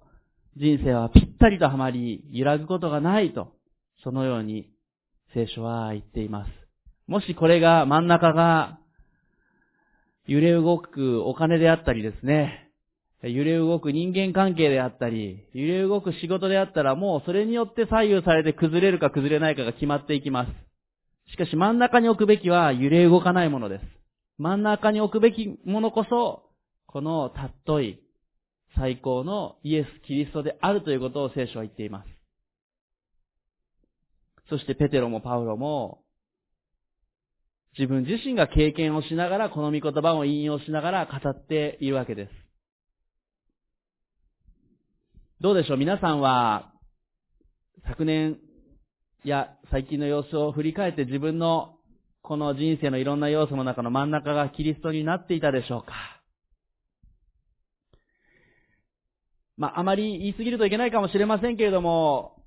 [0.60, 3.52] 人生はぴったりとはまり、揺らぐことがないと、
[4.02, 4.68] そのように
[5.32, 6.50] 聖書は言っています。
[7.06, 8.80] もしこれが真ん中が
[10.26, 12.70] 揺れ動くお金であったりですね、
[13.22, 20.50] 揺れ動く人間関係であったり、揺れ動く仕事であったらもうそれによって左右されて崩れるか崩れないかが決まっていきます。
[21.30, 23.82] しかし真ん中に置くべきは揺れ動かないものです。
[24.38, 26.42] 真ん中に置くべきものこそ、
[26.86, 28.00] このたっとい
[28.78, 32.08] 最高のイエス・キリストであるということを聖書は言っています。
[34.48, 36.02] そしてペテロもパウロも、
[37.76, 42.30] 自分自身が経験をしながら、この御言葉を引用しながら語っているわけです。
[45.40, 45.76] どうでしょう？
[45.76, 46.72] 皆さんは、
[47.86, 48.38] 昨年
[49.24, 51.76] や最近の様子を振り返って自分の
[52.22, 56.17] この人生のいろんな要素の中の真ん中がキリストになっていたでしょうか？
[59.58, 62.44] まあ、あまり言い過ぎるといけないかもしれませんけれども、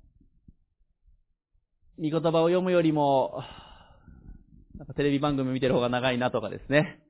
[1.98, 3.44] 見言葉を読むよりも、
[4.78, 7.02] なんかテレビ番組見てる方が長いなとかですね。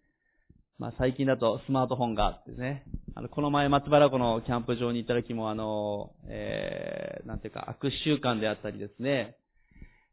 [0.77, 2.85] まあ、最近だとスマートフォンがあってね、
[3.15, 9.37] あの、この前松原湖のキャンプ場に行った時もあの、えー、なんていうか悪習慣であったりですね、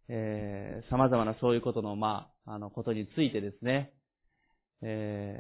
[0.08, 3.94] えー、様々なそういうことの、まあ、あの、ことについてですね、
[4.84, 5.40] え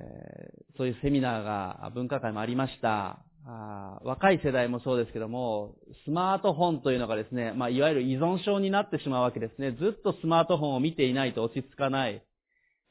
[0.73, 3.23] ー、そういうセミナーが、文化会もありました。
[3.45, 5.75] あ若い世代もそうですけども、
[6.05, 9.71] スマートフォンというのがですね、まあ、いわゆる依存症になってしまうわけですね。
[9.71, 12.23] ずっとスマートフォンを見ていないと落ち着かない。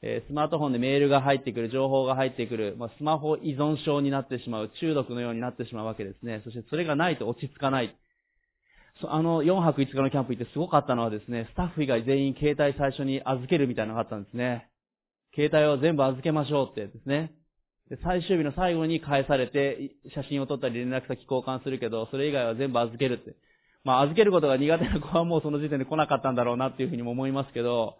[0.00, 6.40] えスマートフォンでメールが入ってくる、情報が入ってくる、まあ、スマホ依存症になってしまう、中毒のようになってしまうわけですね。
[6.44, 7.96] そしてそれがないと落ち着かない。
[9.02, 14.70] あの、4泊5日のキャンプ行ってすごかったのはですね、スタッフ以外全員携帯最初に預けるみたいなのがあったんですね。
[15.34, 17.32] 携帯を全部預けましょうってですね。
[17.90, 23.34] で最終日の最後に返されて、写真を撮ったり連絡先交換するけど、それ以外は全部預けるって。
[23.84, 27.96] まあ、預けることが苦手な子はもうその時点で来なかったんだろうなっていうふうにも思いますけど、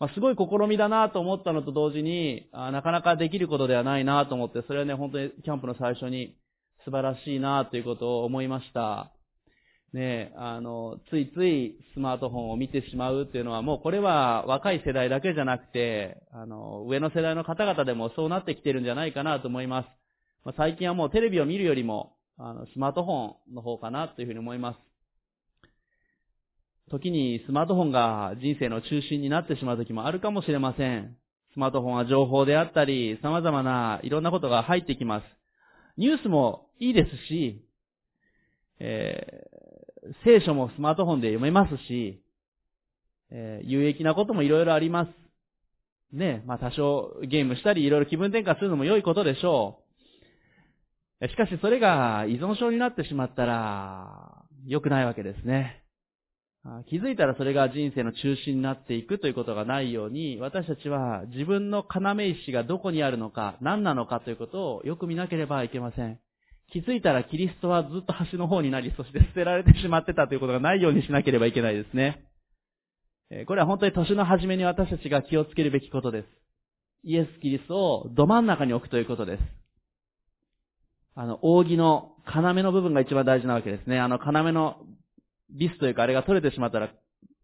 [0.00, 6.36] まあ、すごい試みだなと思ったのと同時に、あなかなかできることではないなと思って、それはね、本当にキャンプの最初に
[6.84, 9.12] 素晴らしいなということを思いました。
[9.92, 19.86] ねあの、ついついスマートフォンを見てしまうっていうのは、もうこれは若い世代だけじゃなくて、あの、上の世代の方々でもそうなってきてるんじゃないかなと思います。
[20.44, 24.78] まあ、最近はもうテレビを見るよりも、あの、スマートフォンの方かなというふうに思います。
[26.90, 31.16] 時にスマートフォンが人生の中心になってしまう時もあるかもしれません。
[31.52, 35.24] スマートフォンは情報であったり、様々ないろんなことが入ってきます。
[35.96, 37.64] ニュースもいいですし、
[38.80, 39.48] え、
[40.24, 42.22] 聖書もスマートフォンで読めますし、
[43.30, 45.10] えー、有益なこともいろいろあります。
[46.16, 49.80] ね、まあ多少ゲームしたりいろいろ気分転換するのも良いことでしょ
[51.20, 51.28] う。
[51.28, 55.82] しかしそれが依存症になってしまったら良くないわけですね。
[56.88, 66.18] 気づいたらそれが人生の中心になっていくということがないように、私たちは自分の要石がどこにあるのか、何なのかということをよく見なければいけません。
[66.72, 72.24] 気づいたらキリストはずっと端の方になり、そして捨てられてしまってたということがないようにしなければいけないですね。
[73.46, 76.28] これは本当に年の初めに私たちが気をつけるべきことです。
[77.04, 79.42] イエス・キリストをど真ん中に置くということです。
[81.14, 83.98] あの、扇の要の部分が一番大事なわけですね。
[83.98, 84.76] あの、要の
[85.50, 86.90] リスというかあれが取れてしまったら、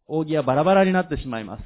[0.06, 1.62] 扇はバラバラになってしまいます。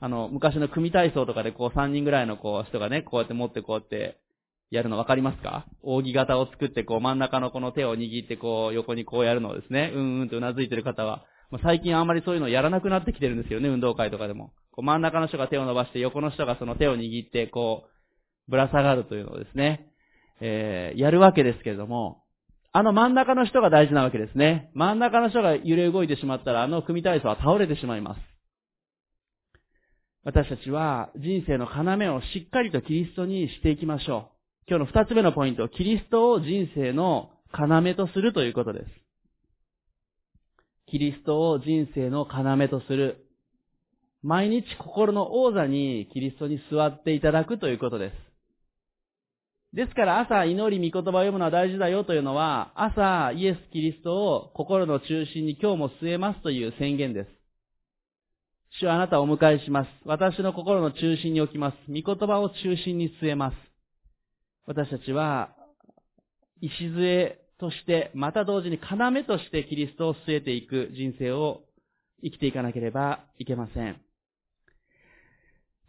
[0.00, 4.18] あの、昔の組体操とかでこう3人ぐらいのこう人がね、こうやって持ってこうやって
[4.70, 5.66] やるの分かりますか？
[5.82, 14.52] 扇形を作ってこう真ん中のこの手を握ってこう横にこうやるのをですね、うんうんと頷いてる方は、まあ、最近あんまりそういうのをやらなくなってきてるんですよね、運動会とかでも。
[14.70, 17.84] こう真ん中の人が手を伸ばして横の人がその手を握ってこ
[18.48, 19.92] う、ぶら下がるというのをですね、
[20.40, 22.22] えー、やるわけですけれども、
[22.72, 24.70] あの真ん中の人が大事なわけですね。
[24.74, 28.20] 真ん中の人が揺れ動いてしまったら、あの組体操は倒れてしまいます。
[30.22, 34.39] 私たちは人生の要をしっかりとキリストにしていきましょう。
[34.70, 38.86] 今日の二つ目のポイント、キリストを人生の要とするということです。
[40.86, 43.26] キリストを人生の要とする。
[44.22, 48.14] 毎日心の王座にキリストに座っていただくということです。
[49.74, 57.30] ですから朝祈り御言葉を読むのは大事だよというのは、朝イエス・キリストを心の中心に今日も据えますという宣言です。
[58.78, 59.88] 主はあなたをお迎えします。
[60.04, 61.76] 私の心の中心に置きます。
[61.88, 63.69] 御言葉を中心に据えます。
[64.66, 65.54] 私たちは、
[66.60, 71.62] 礎として、また同時に要としてキリストを据えていく人生を
[72.22, 74.00] 生きていかなければいけません。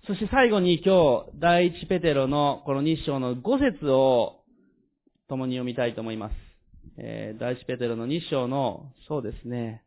[0.08, 4.42] そして最後に今日、第一ペテロのこの日章の5節を
[5.30, 6.34] 共に読みたいと思います。
[6.98, 9.84] えー、第一ペテロの日章の、そうですね、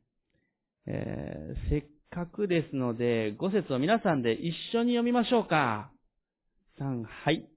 [0.86, 5.90] えー、せっかくですので、5節を皆さんで一緒に読みましょうか。
[6.78, 7.48] 3、はい。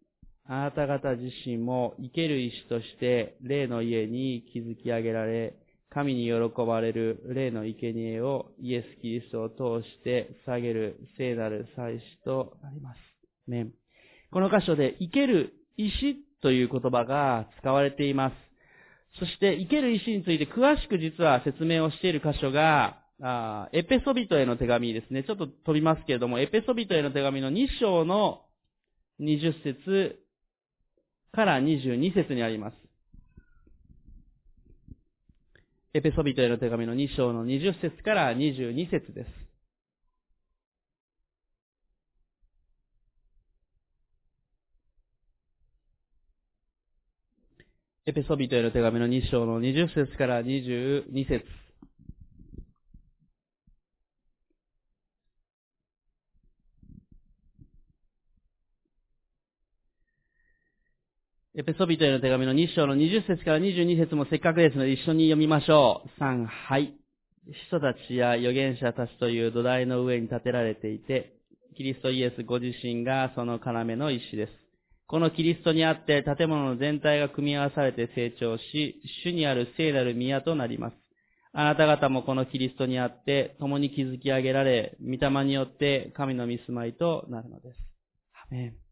[0.49, 5.55] あなた方自身も生ける石として霊の家に築き上げられ、
[5.89, 6.33] 神に喜
[6.65, 12.97] ばれる霊の生贄をイエス・キリストを通して下げる聖なる祭司となります。
[13.49, 13.67] ね、
[14.31, 18.35] この箇所で生ける石という言葉が使われています。
[19.19, 25.23] そして生ける石について詳しく実は説明をしている箇所が、あエペソビトへの手紙ですね。
[25.23, 28.43] ちょっと飛びますけれども、エペソビトへの手紙の2章の
[29.19, 30.19] 20節
[31.31, 32.77] から22節にあります。
[35.93, 39.47] エペソビトへの手紙の2章の20節から22節です。
[48.05, 51.43] エペソビトへの手紙の2章の20節から22節
[61.59, 66.23] エペソビトへの手紙の2章の20節から22節もせっかくですので一緒に読みましょう。
[66.23, 66.93] 3、はい。
[67.69, 71.33] 人たちや預言者たちという土台の上に建てられていて、
[71.75, 74.51] キリストイエスご自身がその要の石です。
[75.07, 80.93] このキリストにあって建物の全体が組み合わされて成長し、主にある聖なる宮となります。
[81.53, 87.77] あなた方もこのキリストにあって共に築き上げられ、御霊によって神の見住まいとなるのです。
[88.47, 88.86] アメン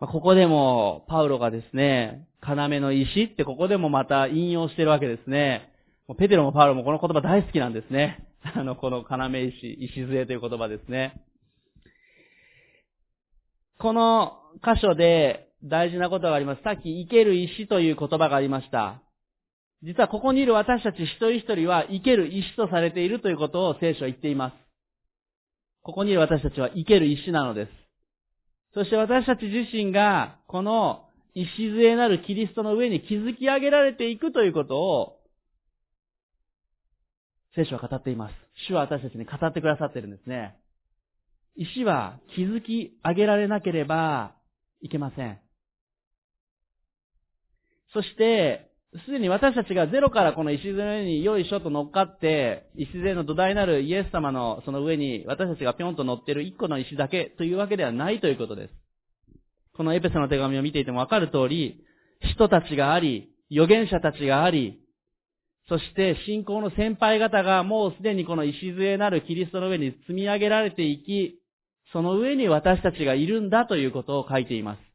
[0.00, 5.70] ここでも、パウロがですね、要の石ってここでもまた引用してるわけですね。
[6.18, 8.26] ペテロもパウロもこの言葉大好きなんですね。
[8.54, 11.24] あの、この要石、石杖という言葉ですね。
[13.78, 16.62] この箇所で大事なことがあります。
[16.62, 19.00] さっき生ける石という言葉がありました。
[19.82, 24.54] 実はここにいる私たち一人一人は生ける石とされているということを聖書は言っています。
[25.82, 27.83] ここにいる私たちは生ける石なのです。
[28.74, 35.20] そして私たち自身が、この礎なるキリストの上に築き上げられていくということを、
[37.54, 38.34] 聖書は語っています。
[38.66, 40.56] 主は私たちに語ってくださってるんですね。
[41.56, 44.34] 石は築き上げられなければ
[44.80, 45.40] いけません。
[47.92, 48.73] そして、
[49.04, 58.74] すでに私たちがゼロからこの石の上によいしょと乗っかって、礎の土台なるイエス様のその上に私たちがぴょんと乗ってる一個の石だけというわけではないということです。
[59.76, 61.82] このエペソの手紙を見ていてもわかる通り、
[62.20, 64.78] 人たちがあり、預言者たちがあり、
[65.68, 71.40] そして信仰の先輩方がもうすでにこの礎なるキリストの上に積み上げられていき、
[71.92, 74.93] その上に私たちがいるんだということを書いています。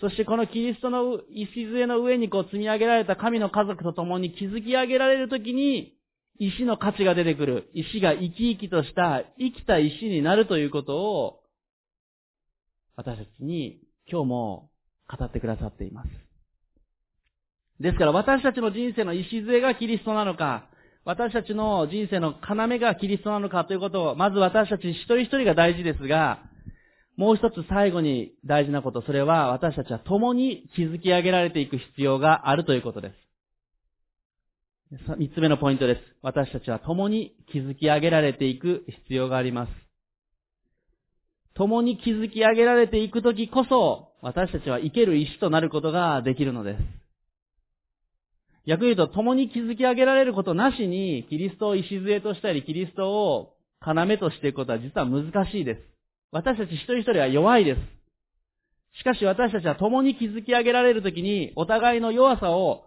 [0.00, 5.94] そしてこのキリストの礎の上にこう積み上げられた神の家族と共に築き上げられるときに、
[6.38, 7.70] 石の価値が出てくる。
[7.74, 11.40] 石が生き生きとした生きた石になるということを、
[12.96, 14.70] 私たちに今日も
[15.06, 16.08] 語ってくださっています。
[17.78, 20.66] ですから私たちの人生の礎がキリストなのか、
[21.04, 26.42] 私たちの人生の要がキリストなのかということを、まず私たち一人一人が大事ですが、
[27.20, 33.12] もう一つ最後に大事なこと、それは私たちは共に築き上げられていく必要があるということで
[34.90, 34.96] す。
[35.18, 36.00] 三つ目のポイントです。
[36.22, 39.70] 私たちは共に築き上げられていく必要があります。
[41.52, 46.78] 共に築き上げられていくときこそ、私たちは生ける石となることができるのです。
[48.66, 53.56] 逆に言うと、共に築き上げられることなしに、キリストを礎としたり、キリストを
[53.86, 55.89] 要としていくことは実は難しいです。
[56.32, 57.80] 私たち一人一人は弱いです。
[58.98, 62.84] しかし私たちは共に築き上げられるときに、お互いの弱さを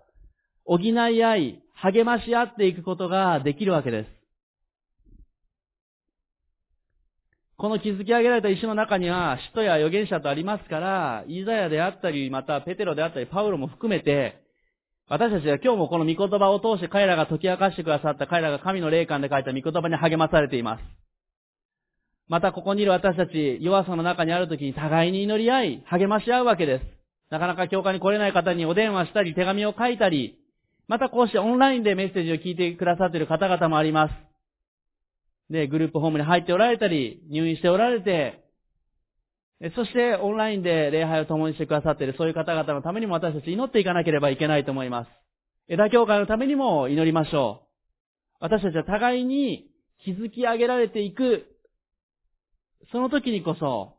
[0.66, 4.10] 補い合い、励まし合っていくことができるわけです。
[7.58, 14.42] この築き上げられた石の中には、使徒や預言者とありますから、イザヤであったり、またペテロであったり、パウロも含めて、
[15.10, 21.03] 私たちは今日もこの御言葉を通して彼らが解き明かしてくださった彼らが神の霊感で書いた御言葉に励まされています。
[22.30, 26.86] またここにいる私たち、弱さの中にある時に互いに祈り合い、励まし合うわけです。
[27.30, 30.40] なかなか教会に来れない方にお電話したり、手紙を書いたり、
[30.88, 34.14] またこうしてオンラインでメッセージを聞いてくださっている方々もあります。
[35.50, 38.44] で、グループホームに入っておられたり、入院しておられて、
[39.76, 45.10] そしてオンラインで礼拝を共にしてくださっているそういう方々のためにも私たち祈っていかなければいけないと思います。
[45.70, 47.68] 枝教会のためにも祈りましょう。
[48.42, 49.70] 私たちは互いに
[50.06, 51.46] 築き上げられていく、
[52.94, 53.96] その時にこそ、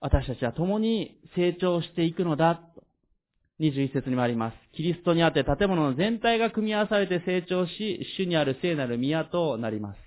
[0.00, 2.82] 私たちは共に成長していくのだ、と
[3.60, 4.56] 21節にもあります。
[4.74, 9.98] キリストにあって建物の全体が組み合わされて成長し、主にある聖なる宮となります。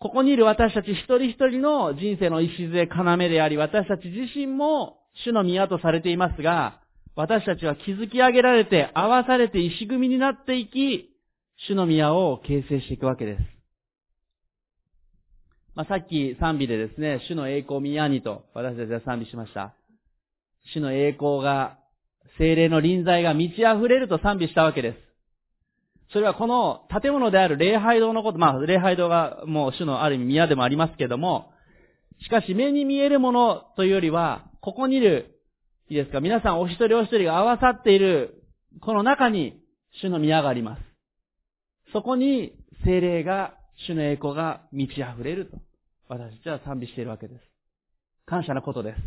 [0.00, 6.80] ここにいる私たち一人一人の人生の礎、要であり、私たち自身も主の宮とされていますが、
[7.14, 11.14] 私たちは築き上げられて、合わされて石組みになっていき、
[11.68, 13.61] 主の宮を形成していくわけです。
[15.74, 19.74] まあ、さっき賛美でですね、主の栄光宮にと私たちは賛美しました。
[20.74, 21.78] 主の栄光が、
[22.38, 24.98] 精霊の臨在が満ち溢れると賛美したわけです。
[26.12, 31.50] それはこの建物である礼拝堂のこと、まあ、礼拝堂がもう主のある意味宮でもありますけども、
[32.22, 35.40] しかし目に見えるものというよりは、ここにいる、
[35.88, 38.44] いいですか、皆さんお一人お一人が合わさっている、
[38.80, 39.60] この中に
[40.02, 40.82] 主の宮があります。
[41.92, 42.52] そこに
[42.84, 43.54] 精霊が、
[43.86, 45.58] 主の栄光が満ち溢れると、
[46.08, 47.40] 私たちは賛美しているわけです。
[48.26, 49.00] 感謝なことです。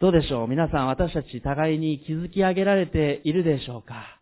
[0.00, 0.48] どうでしょう？
[0.48, 4.20] 皆さん私たち互いに築き上げられているでしょうか？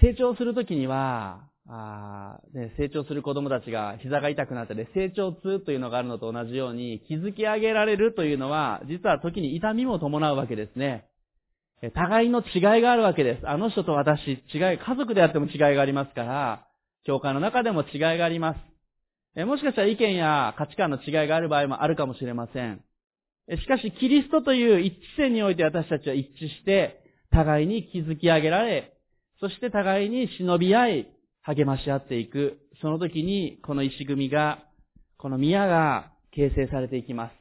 [0.00, 11.09] 成長するときには、あね、成長する子供たちが膝が痛くなったり、成長痛というのがあるのと同じように、築き上げられるというのは、実は時に痛みも伴うわけですね。
[11.94, 13.48] 互いの違いがあるわけです。
[13.48, 16.66] あの人と私、違い、家族であっても違いがありますから、
[17.04, 18.54] 教会の中でも違いがありま
[19.34, 19.44] す。
[19.46, 22.82] もしかしたら意見や価値観の違いがある場合もあるかもしれません。
[23.58, 28.92] しかし、キリストという一致線において私たちは一致して、互いに築き上げられ、
[29.40, 31.08] そして互いに忍び合い、
[31.42, 32.58] 励まし合っていく。
[32.82, 34.64] その時に、この石組みが、
[35.16, 37.32] この宮が形成されていきます。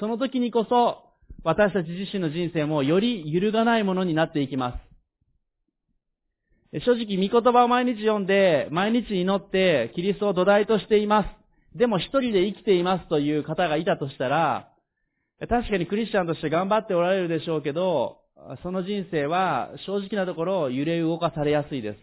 [0.00, 1.05] その時にこそ、
[1.46, 4.80] 私たち自身の人生もより揺るがないものになっていきま
[6.72, 6.80] す。
[6.84, 11.78] 正直、御言葉を毎日読んで、毎日祈って、キリストを土台としています。
[11.78, 14.72] でも一人で生きていますという方がいたとしたら、
[15.48, 18.18] 確かにクリスチャンとして頑張っておられるでしょうけど、
[18.64, 21.96] その人生は正直なところ揺れ動かされやすいで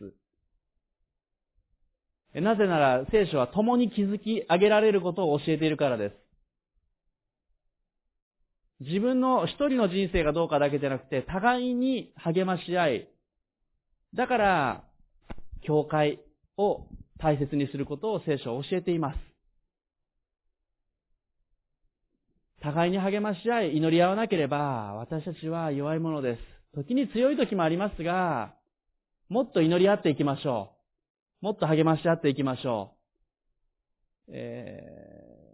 [2.33, 2.41] す。
[2.41, 6.22] なぜなら聖書は共に築き上げられることを教えているからです。
[8.83, 13.09] 自分の一人の人生がどうかだけじゃなくて、互いに励まし合い、
[14.13, 14.83] だから、
[15.61, 16.19] 教会
[16.57, 16.85] を
[17.19, 19.17] 大切にすることを聖書は教えています。
[22.61, 26.41] 互いに励まし合い、祈り合わなければ、私たちは弱いものです。
[26.75, 28.53] 時に強い時もありますが、
[29.29, 30.73] もっと祈り合っていきましょ
[31.41, 31.45] う。
[31.45, 32.95] もっと励まし合っていきましょ
[34.27, 34.31] う。
[34.33, 34.81] え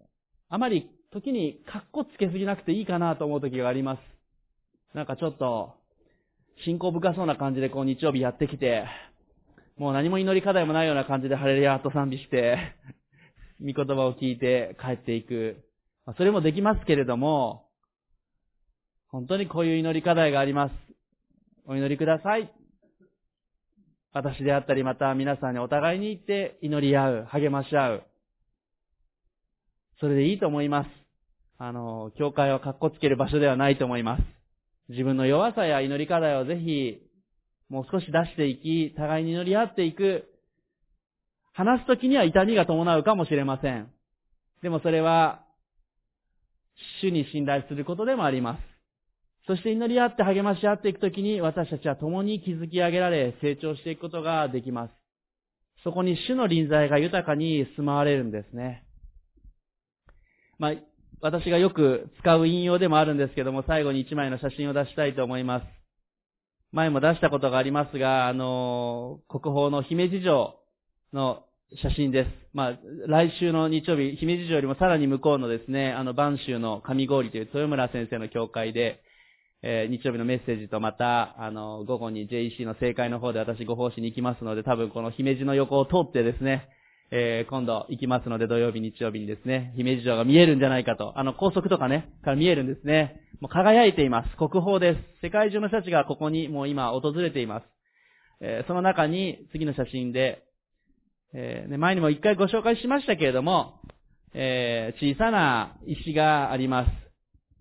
[0.05, 0.07] ー、
[0.49, 3.99] あまり時にカッコつけすぎなくていいかなと思う時があります。
[4.95, 5.75] なんかちょっと、
[6.65, 8.85] 信仰深そうな感じでこう日曜日やってきて、
[9.77, 12.57] もう何も祈り課題もないような感じでハレルヤと賛美して、
[13.61, 15.63] 御言葉を聞いて帰っていく。
[16.17, 17.65] それもできますけれども、
[19.07, 20.73] 本当にこういう祈り課題があります。
[21.65, 22.51] お祈りください。
[24.11, 28.03] 私であったり、また皆さんにお互いに言って祈り合う、励まし合う。
[29.99, 30.89] それでいいと思います。
[31.57, 34.23] あの、教会は格好つける場所ではないと思います。
[34.89, 36.99] 自分の弱さや祈り課題をぜひ、
[37.69, 40.25] もう少し出していき、互いに祈り合っていく。
[41.53, 43.91] 話すときには痛みが伴うかもしれません。
[44.61, 45.43] でもそれは、
[47.01, 48.69] 主に信頼することでもあります。
[49.47, 54.91] そして祈り合って励まし合っていくときに私たちは共に築き上げられ成長していくことができます。
[55.83, 58.85] そこに主の臨在が豊かに住まわれるんですね。
[60.59, 60.71] まあ、
[61.21, 65.65] 私がよく使う引用でもあるんですけども、最後に一枚の写真を出したいと思います。
[66.71, 70.55] 前も出したことがありますが、あの、国宝の姫路城
[71.13, 71.43] の
[71.81, 72.29] 写真です。
[72.53, 79.01] まあ、来週の日曜日、姫路城よりもさらに向こうのですね、あの、晩州の上郡という豊村先生の教会で、
[79.61, 86.69] えー、日曜日のメッセージとまた、あの、午後に JEC の正会の方で私ご奉仕に行きますので、多分この姫路の横を通ってですね、
[87.11, 93.21] えー、今度行きますので土曜日、日曜日にですね、姫路城が見えるんじゃないかと、あの高速とかね、から見えるんですね。
[93.41, 94.35] もう輝いています。
[94.37, 95.25] 国宝です。
[95.25, 97.65] 世界中の人たちがここにもう今訪れています。
[98.41, 100.43] えー、その中に次の写真で、
[101.33, 103.79] えー、ね、前にも一回ご紹介しましたけれども、
[104.33, 107.09] えー、小さな石があります。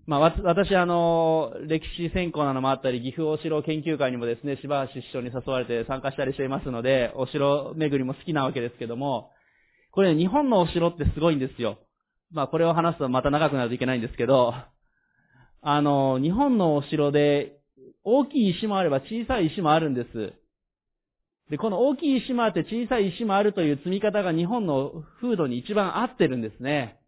[0.06, 9.30] まあ、私、あの、歴史専攻なのもあったり、岐阜お城研究会にもですね、柴橋師匠に誘われて参加したりしていますので、お城巡りも好きなわけですけども、
[9.90, 11.78] これ、日本のお城ってすごいんですよ。
[12.30, 14.54] まあ、これを話すとまた長くなるといけないんですけど、
[15.62, 17.58] あの、日本のお城で、
[18.04, 20.32] 大きい石もあれば小さい石もあるんです。
[21.50, 26.98] で、この大きい石もあって小さい石もあるという積み方が日本の風土に一番合ってるんですね。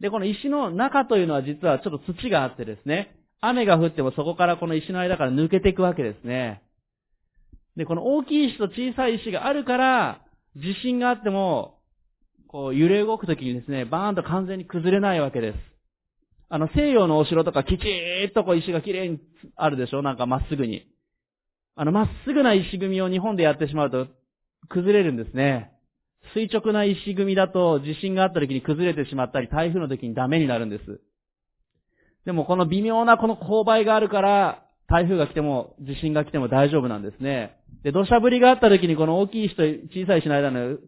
[0.00, 6.62] で、この石の中というのは実はちょっと土があってですね、雨が降ってもそこからこの石の間から抜けていくわけですね。
[7.76, 10.20] で、この大きい石と小さい石があるから、
[10.56, 11.79] 地震があっても、
[12.50, 15.58] こう揺れ動くときにですね、バーンと完全に崩れないわけです。
[16.48, 19.20] あの、西洋のお城とかきちーっとこう石がきれいに
[19.54, 20.02] あるでしょ？
[20.02, 20.84] なんかまっすぐに。
[21.76, 24.08] あの、まっすぐな石組みを日本でやってしまうと、
[24.68, 25.70] 崩れるんですね。
[26.34, 31.00] 垂直な石組みだと地震があった時に崩れてしまったり、台風の時にダメになるんです。
[32.26, 37.56] でもこの微妙なこの勾配があるから、台風が来ても、地震が来ても大丈夫なんですね。
[37.84, 40.78] で、土砂降りがあった時にこの大きい石と小さい石の間の、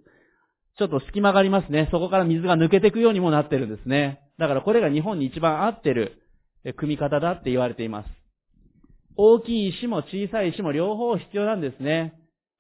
[0.79, 1.89] ちょっと隙間がありますね。
[1.91, 4.20] そこから水が抜けていくようにもなってるんですね。
[4.39, 6.23] だからこれが日本に一番合ってる
[6.77, 8.09] 組み方だって言われています。
[9.16, 12.14] 大きい石も小さい石も両方必要なんですね。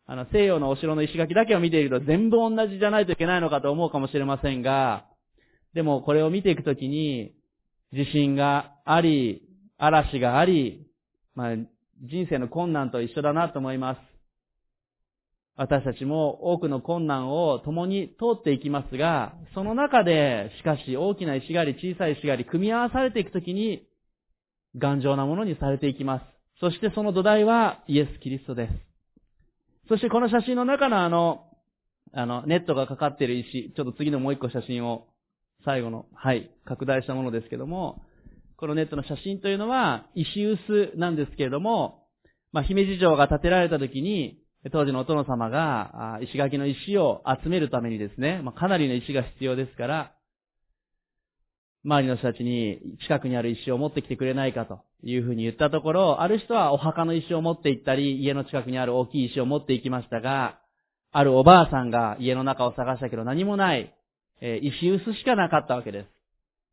[0.06, 5.06] あの、西洋のお城の石垣だけを見ていると全部同じじゃないといけないのかと思うかもしれませんが、
[5.74, 7.32] でもこれを見ていくときに、
[7.92, 9.42] 地震があり、
[9.78, 10.86] 嵐があり、
[11.34, 11.56] まあ、
[12.02, 14.11] 人生の困難と一緒だなと思います。
[15.62, 23.86] 私たちも多くの困難を共に通っていきますが、その中で、しかし大きな石があり、小さい石があり、組み合わされていくときに、
[24.76, 26.24] 頑丈なものにされていきます。
[26.58, 28.72] そしてその土台はイエス・キリストです。
[29.88, 31.44] そしてこの写真の中のあの、
[32.12, 35.06] あの、ネットがかかっている石、ちょっと次のもう一個写真を、
[35.64, 38.02] 最後の、はい、拡大したものですけども、
[38.56, 42.02] このネットの写真というのは、石臼なんですけれども、
[42.50, 50.12] まあ、姫路城が建てられた時に、当時のお殿様が、石垣の石を集めるためにですね、まあ、かなりの石が必要ですから、
[51.84, 60.60] 周りの人たちに近くにある石を持ってきてくれないかというふうに言ったところ、ある人はお墓の石を持って行ったり、家の近くにある大きい石を持って行きましたが、
[61.10, 63.92] あるおばあさんが家の中を探したけど何もない、
[64.40, 66.08] え石臼しかなかったわけです。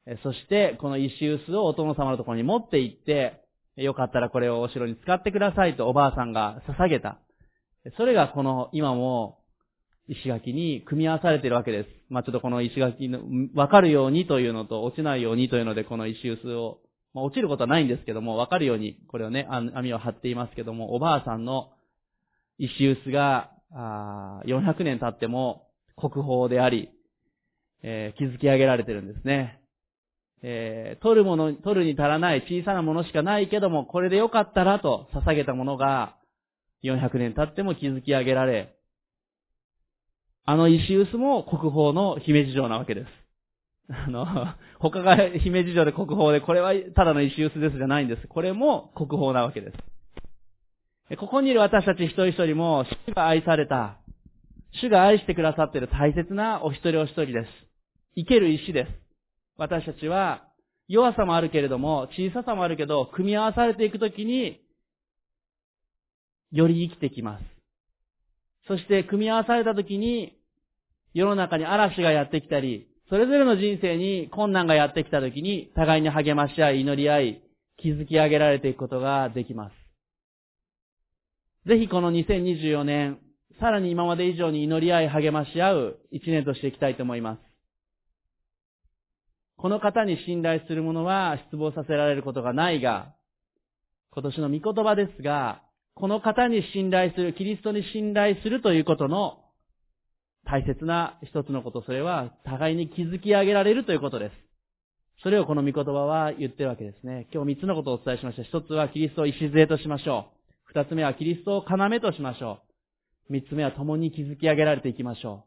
[0.06, 3.42] えそして、この石臼をお殿様のところに持って行って、
[3.78, 7.20] よかったらこれをお城に使ってくださいとおばあさんが捧げた。
[7.98, 9.40] それがこの今も
[10.08, 11.90] 石垣に組み合わされているわけです。
[12.10, 13.20] まあ、ちょっとこの石垣の、
[13.54, 16.80] わかるようにというのと、落ちないようにというので、この石臼を、
[17.14, 21.72] まあ、落ちることはないんですけども、わかるように、これをね、網を張っていますけども、おばあさんの
[22.58, 26.90] 石臼が、あ400年経っても国宝であり、
[27.84, 29.60] えー、築き上げられてるんですね。
[30.42, 36.16] えー、取るもの、取るに足らない小さなものしかないけども、これでよかったらと捧げたものが、
[36.84, 38.76] 400年経っても築き上げられ、
[40.46, 43.08] あの石臼も国宝の姫路城なわけです。
[43.94, 44.26] あの、
[44.80, 48.28] 他が姫路城で国宝で、これはただの石臼ですじゃないんです。
[48.28, 51.18] これも国宝なわけです。
[51.18, 53.98] ここにいる私たち一人一人も、主が愛された、
[54.74, 57.50] 主が愛してくださっている大切なお一人お一人です。
[58.16, 58.92] 生ける石です。
[59.58, 60.44] 私たちは、
[60.88, 64.62] 弱さもあるけれども、小ささもあるけど、組み合わされていくときに、
[66.52, 67.44] より生きてきます。
[68.68, 70.38] そして、組み合わされたときに、
[71.14, 77.42] 世の中に嵐がやってきたり、それぞれの人生に困難がやってきた時に、互いに励まし合い、祈り合い、
[77.82, 79.74] 築き上げられていくことができます。
[81.68, 83.20] ぜひこの2024年、
[83.60, 87.40] さらに今まで以上に祈り合い、励まし合う一年としていきたいと思います。
[89.58, 93.14] この方に信頼する者は失望させられることがないが、
[94.12, 95.62] 今年の御言葉ですが、
[96.00, 99.40] この方に信頼する、キリストに信頼するということの
[100.46, 104.34] 大切な一つのこと、それは互いに築き上げられるということです。
[105.24, 107.28] それをこの御言葉は言ってるわけですね。
[107.34, 108.44] 今日三つのことをお伝えしました。
[108.44, 110.74] 一つはキリストを礎としましょう。
[110.74, 112.60] 二つ目はキリストを要としましょ
[113.30, 113.34] う。
[113.34, 115.46] 三つ目は共に築き上げられていきましょ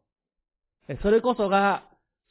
[0.90, 1.84] うそれこそが、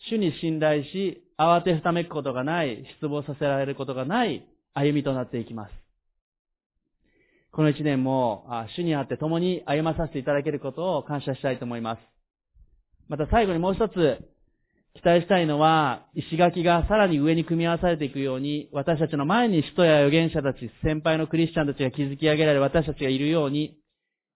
[0.09, 4.45] 主に信頼し、慌てふためくことがない、失望させられることがない
[4.75, 5.80] 歩みとなっていきます。
[7.51, 8.45] この一年も、
[8.77, 11.99] 主にあって共に歩まさせていただけることを感謝したいと思います。
[13.09, 14.19] また最後にもう一つ、
[14.93, 23.77] 期待したいのは、石垣がさらに上に組み合わされていくように、私たちの前に使徒や預言者たち、先輩のクリスチャンたちが築き上げられる私たちがいるように、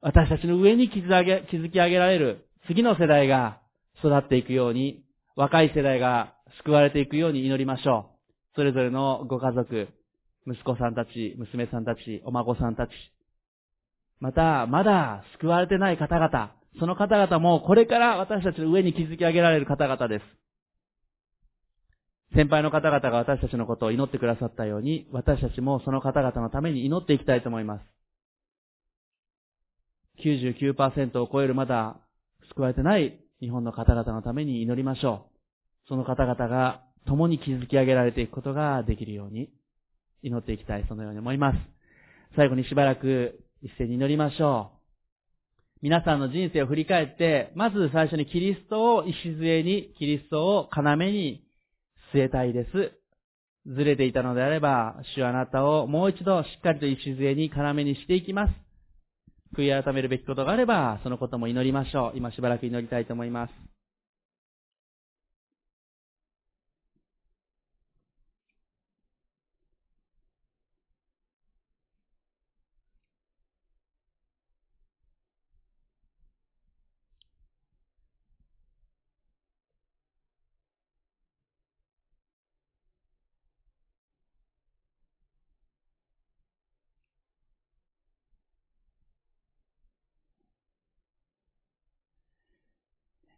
[0.01, 3.59] 私たちの上に築き上げられる次の世代が
[3.99, 5.03] 育っていくように、
[5.35, 8.11] 若い世代が救われていくように祈りましょ
[8.53, 8.55] う。
[8.55, 9.89] それぞれのご家族、
[10.47, 12.91] 息子さんたち、娘さんたち、お孫さんたち、
[14.19, 20.23] また、まだ救われてない方々、その方々もこれから私たちの上に築き上げられる方々です。
[22.35, 27.85] 先輩の方々が私たちのことを祈ってくださったように、私たちもその方々のために祈っていきたいと思います。
[30.23, 31.97] 99%を超えるまだ
[32.49, 35.27] 救われてない日本の方々のために祈りましょ
[35.85, 35.87] う。
[35.87, 39.49] その方々が共に築き上げられていくことができるように
[40.25, 41.57] 祈っていきたい、そのように思います。
[42.35, 44.75] 最後にしばらく一斉に祈りましょう。
[45.81, 51.43] 皆さんの人生を振り返って、まず最初にキリストを礎に、キリストを要に
[52.13, 52.91] 据えたいです。
[53.67, 58.53] ずれていたのであれば、主はあなたをもう一度しっかりと礎に要にしていきます。
[59.55, 62.17] 悔い改めるべきことがあれば、そのことも祈りましょう。
[62.17, 63.64] 今しばらく祈りたいと思います。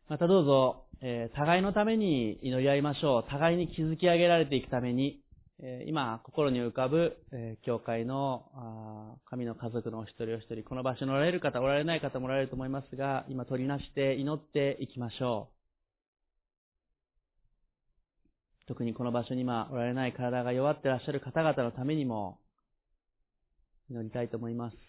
[0.09, 3.29] またどうぞ、えー、互いのために祈り合いましょう。
[3.29, 5.21] 互いに築き上げられていくために、
[5.61, 15.49] えー、今、心に浮かぶ、えー、教会のあ神の家族のお一人お一人、この場所におられる方、おられない方もおられると思いますが、今取りなして祈っていきましょ
[18.63, 18.67] う。
[18.67, 22.39] 特にこの場所に今おられない体が弱ってらっしゃる方々のためにも、
[23.89, 24.86] 祈りたいと思います。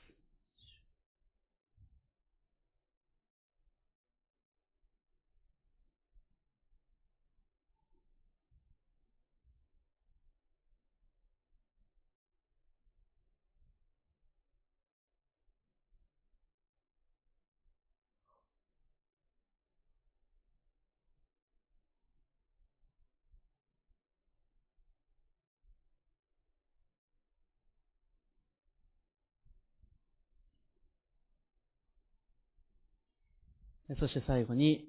[33.97, 34.85] そして最後に、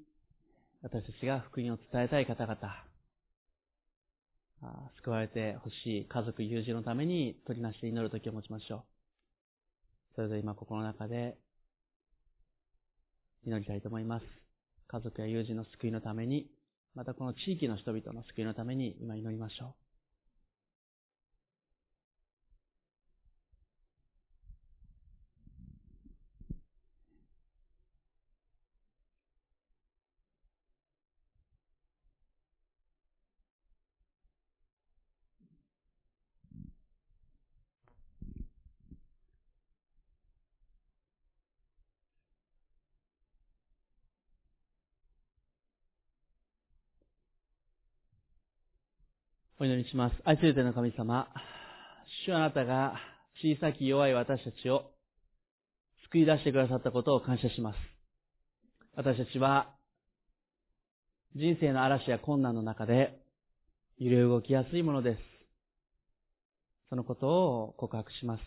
[0.82, 2.58] 私たちが福音を伝えたい方々、
[4.98, 8.84] 救われてほしい家族、友人のために取りなして祈る時を持ちましょ
[10.12, 10.16] う。
[10.16, 11.38] それでは今心の中で
[13.46, 14.26] 祈りたいと思います。
[14.90, 16.48] 家族や友人の救いのために、
[16.94, 19.89] またこの地域の人々の救いのために今祈りましょう。
[49.62, 50.16] お祈りします。
[50.24, 51.28] 愛する天の神様、
[52.26, 52.94] 主あなたが
[53.44, 54.92] 小さき弱い私たちを
[56.06, 57.78] 救い出してくださったことを感謝します。
[58.96, 59.76] 私たちは
[61.36, 63.20] 人生の嵐や困難の中で
[63.98, 65.20] 揺れ動きやすいものです。
[66.90, 68.42] そのことを告白します。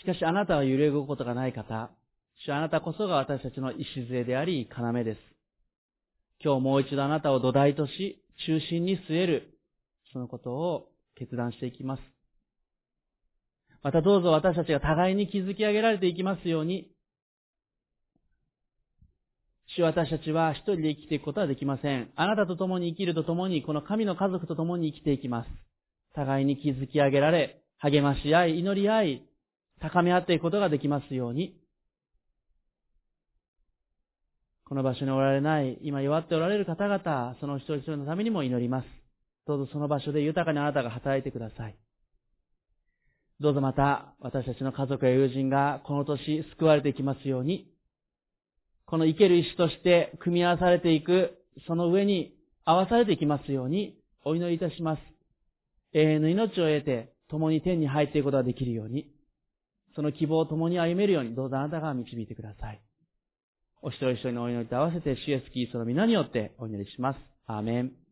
[0.00, 1.90] しかしあなたは揺れ動くことがない方、
[2.44, 5.18] 主あなたこそが私たちの礎であり、要です。
[6.44, 9.58] 今日もう一度あなたを土台とし、中心に据える、
[10.12, 12.02] そのことを決断していきます。
[13.82, 16.90] またどうぞ私たちが互いに築き上げられていきますように、
[19.76, 22.10] 主私たちは一人で生きていくことはできません。
[22.16, 25.48] あなたと共に生きると共に、この神の家族と共に生きていきます。
[26.14, 29.26] 互いに築き上げられ、励まし合い、祈り合い、
[29.80, 31.59] 高め合っていくことができますように、
[34.70, 38.86] この場所におられない、今弱っておられる方々、その一人一人のためにも祈ります。
[39.44, 41.76] どうぞその場所で豊かにあなたが働いてください。
[43.40, 47.68] どうぞまた、私たちの家族や友人がこの年救われていきますように、
[48.86, 52.32] この生ける石として組み合わされていく、その上に
[52.64, 55.02] 合わされていきますように、お祈りいたします。
[55.94, 59.10] 永遠の命を得て、共に天に入っていくことができるように、
[59.96, 62.80] その希望を共に歩めるように、どうぞあなたが導いてください。
[63.82, 67.18] お一人一人のお祈りと合わせて、主イエスキリストの皆によってお祈りします。
[67.46, 68.09] アーメン。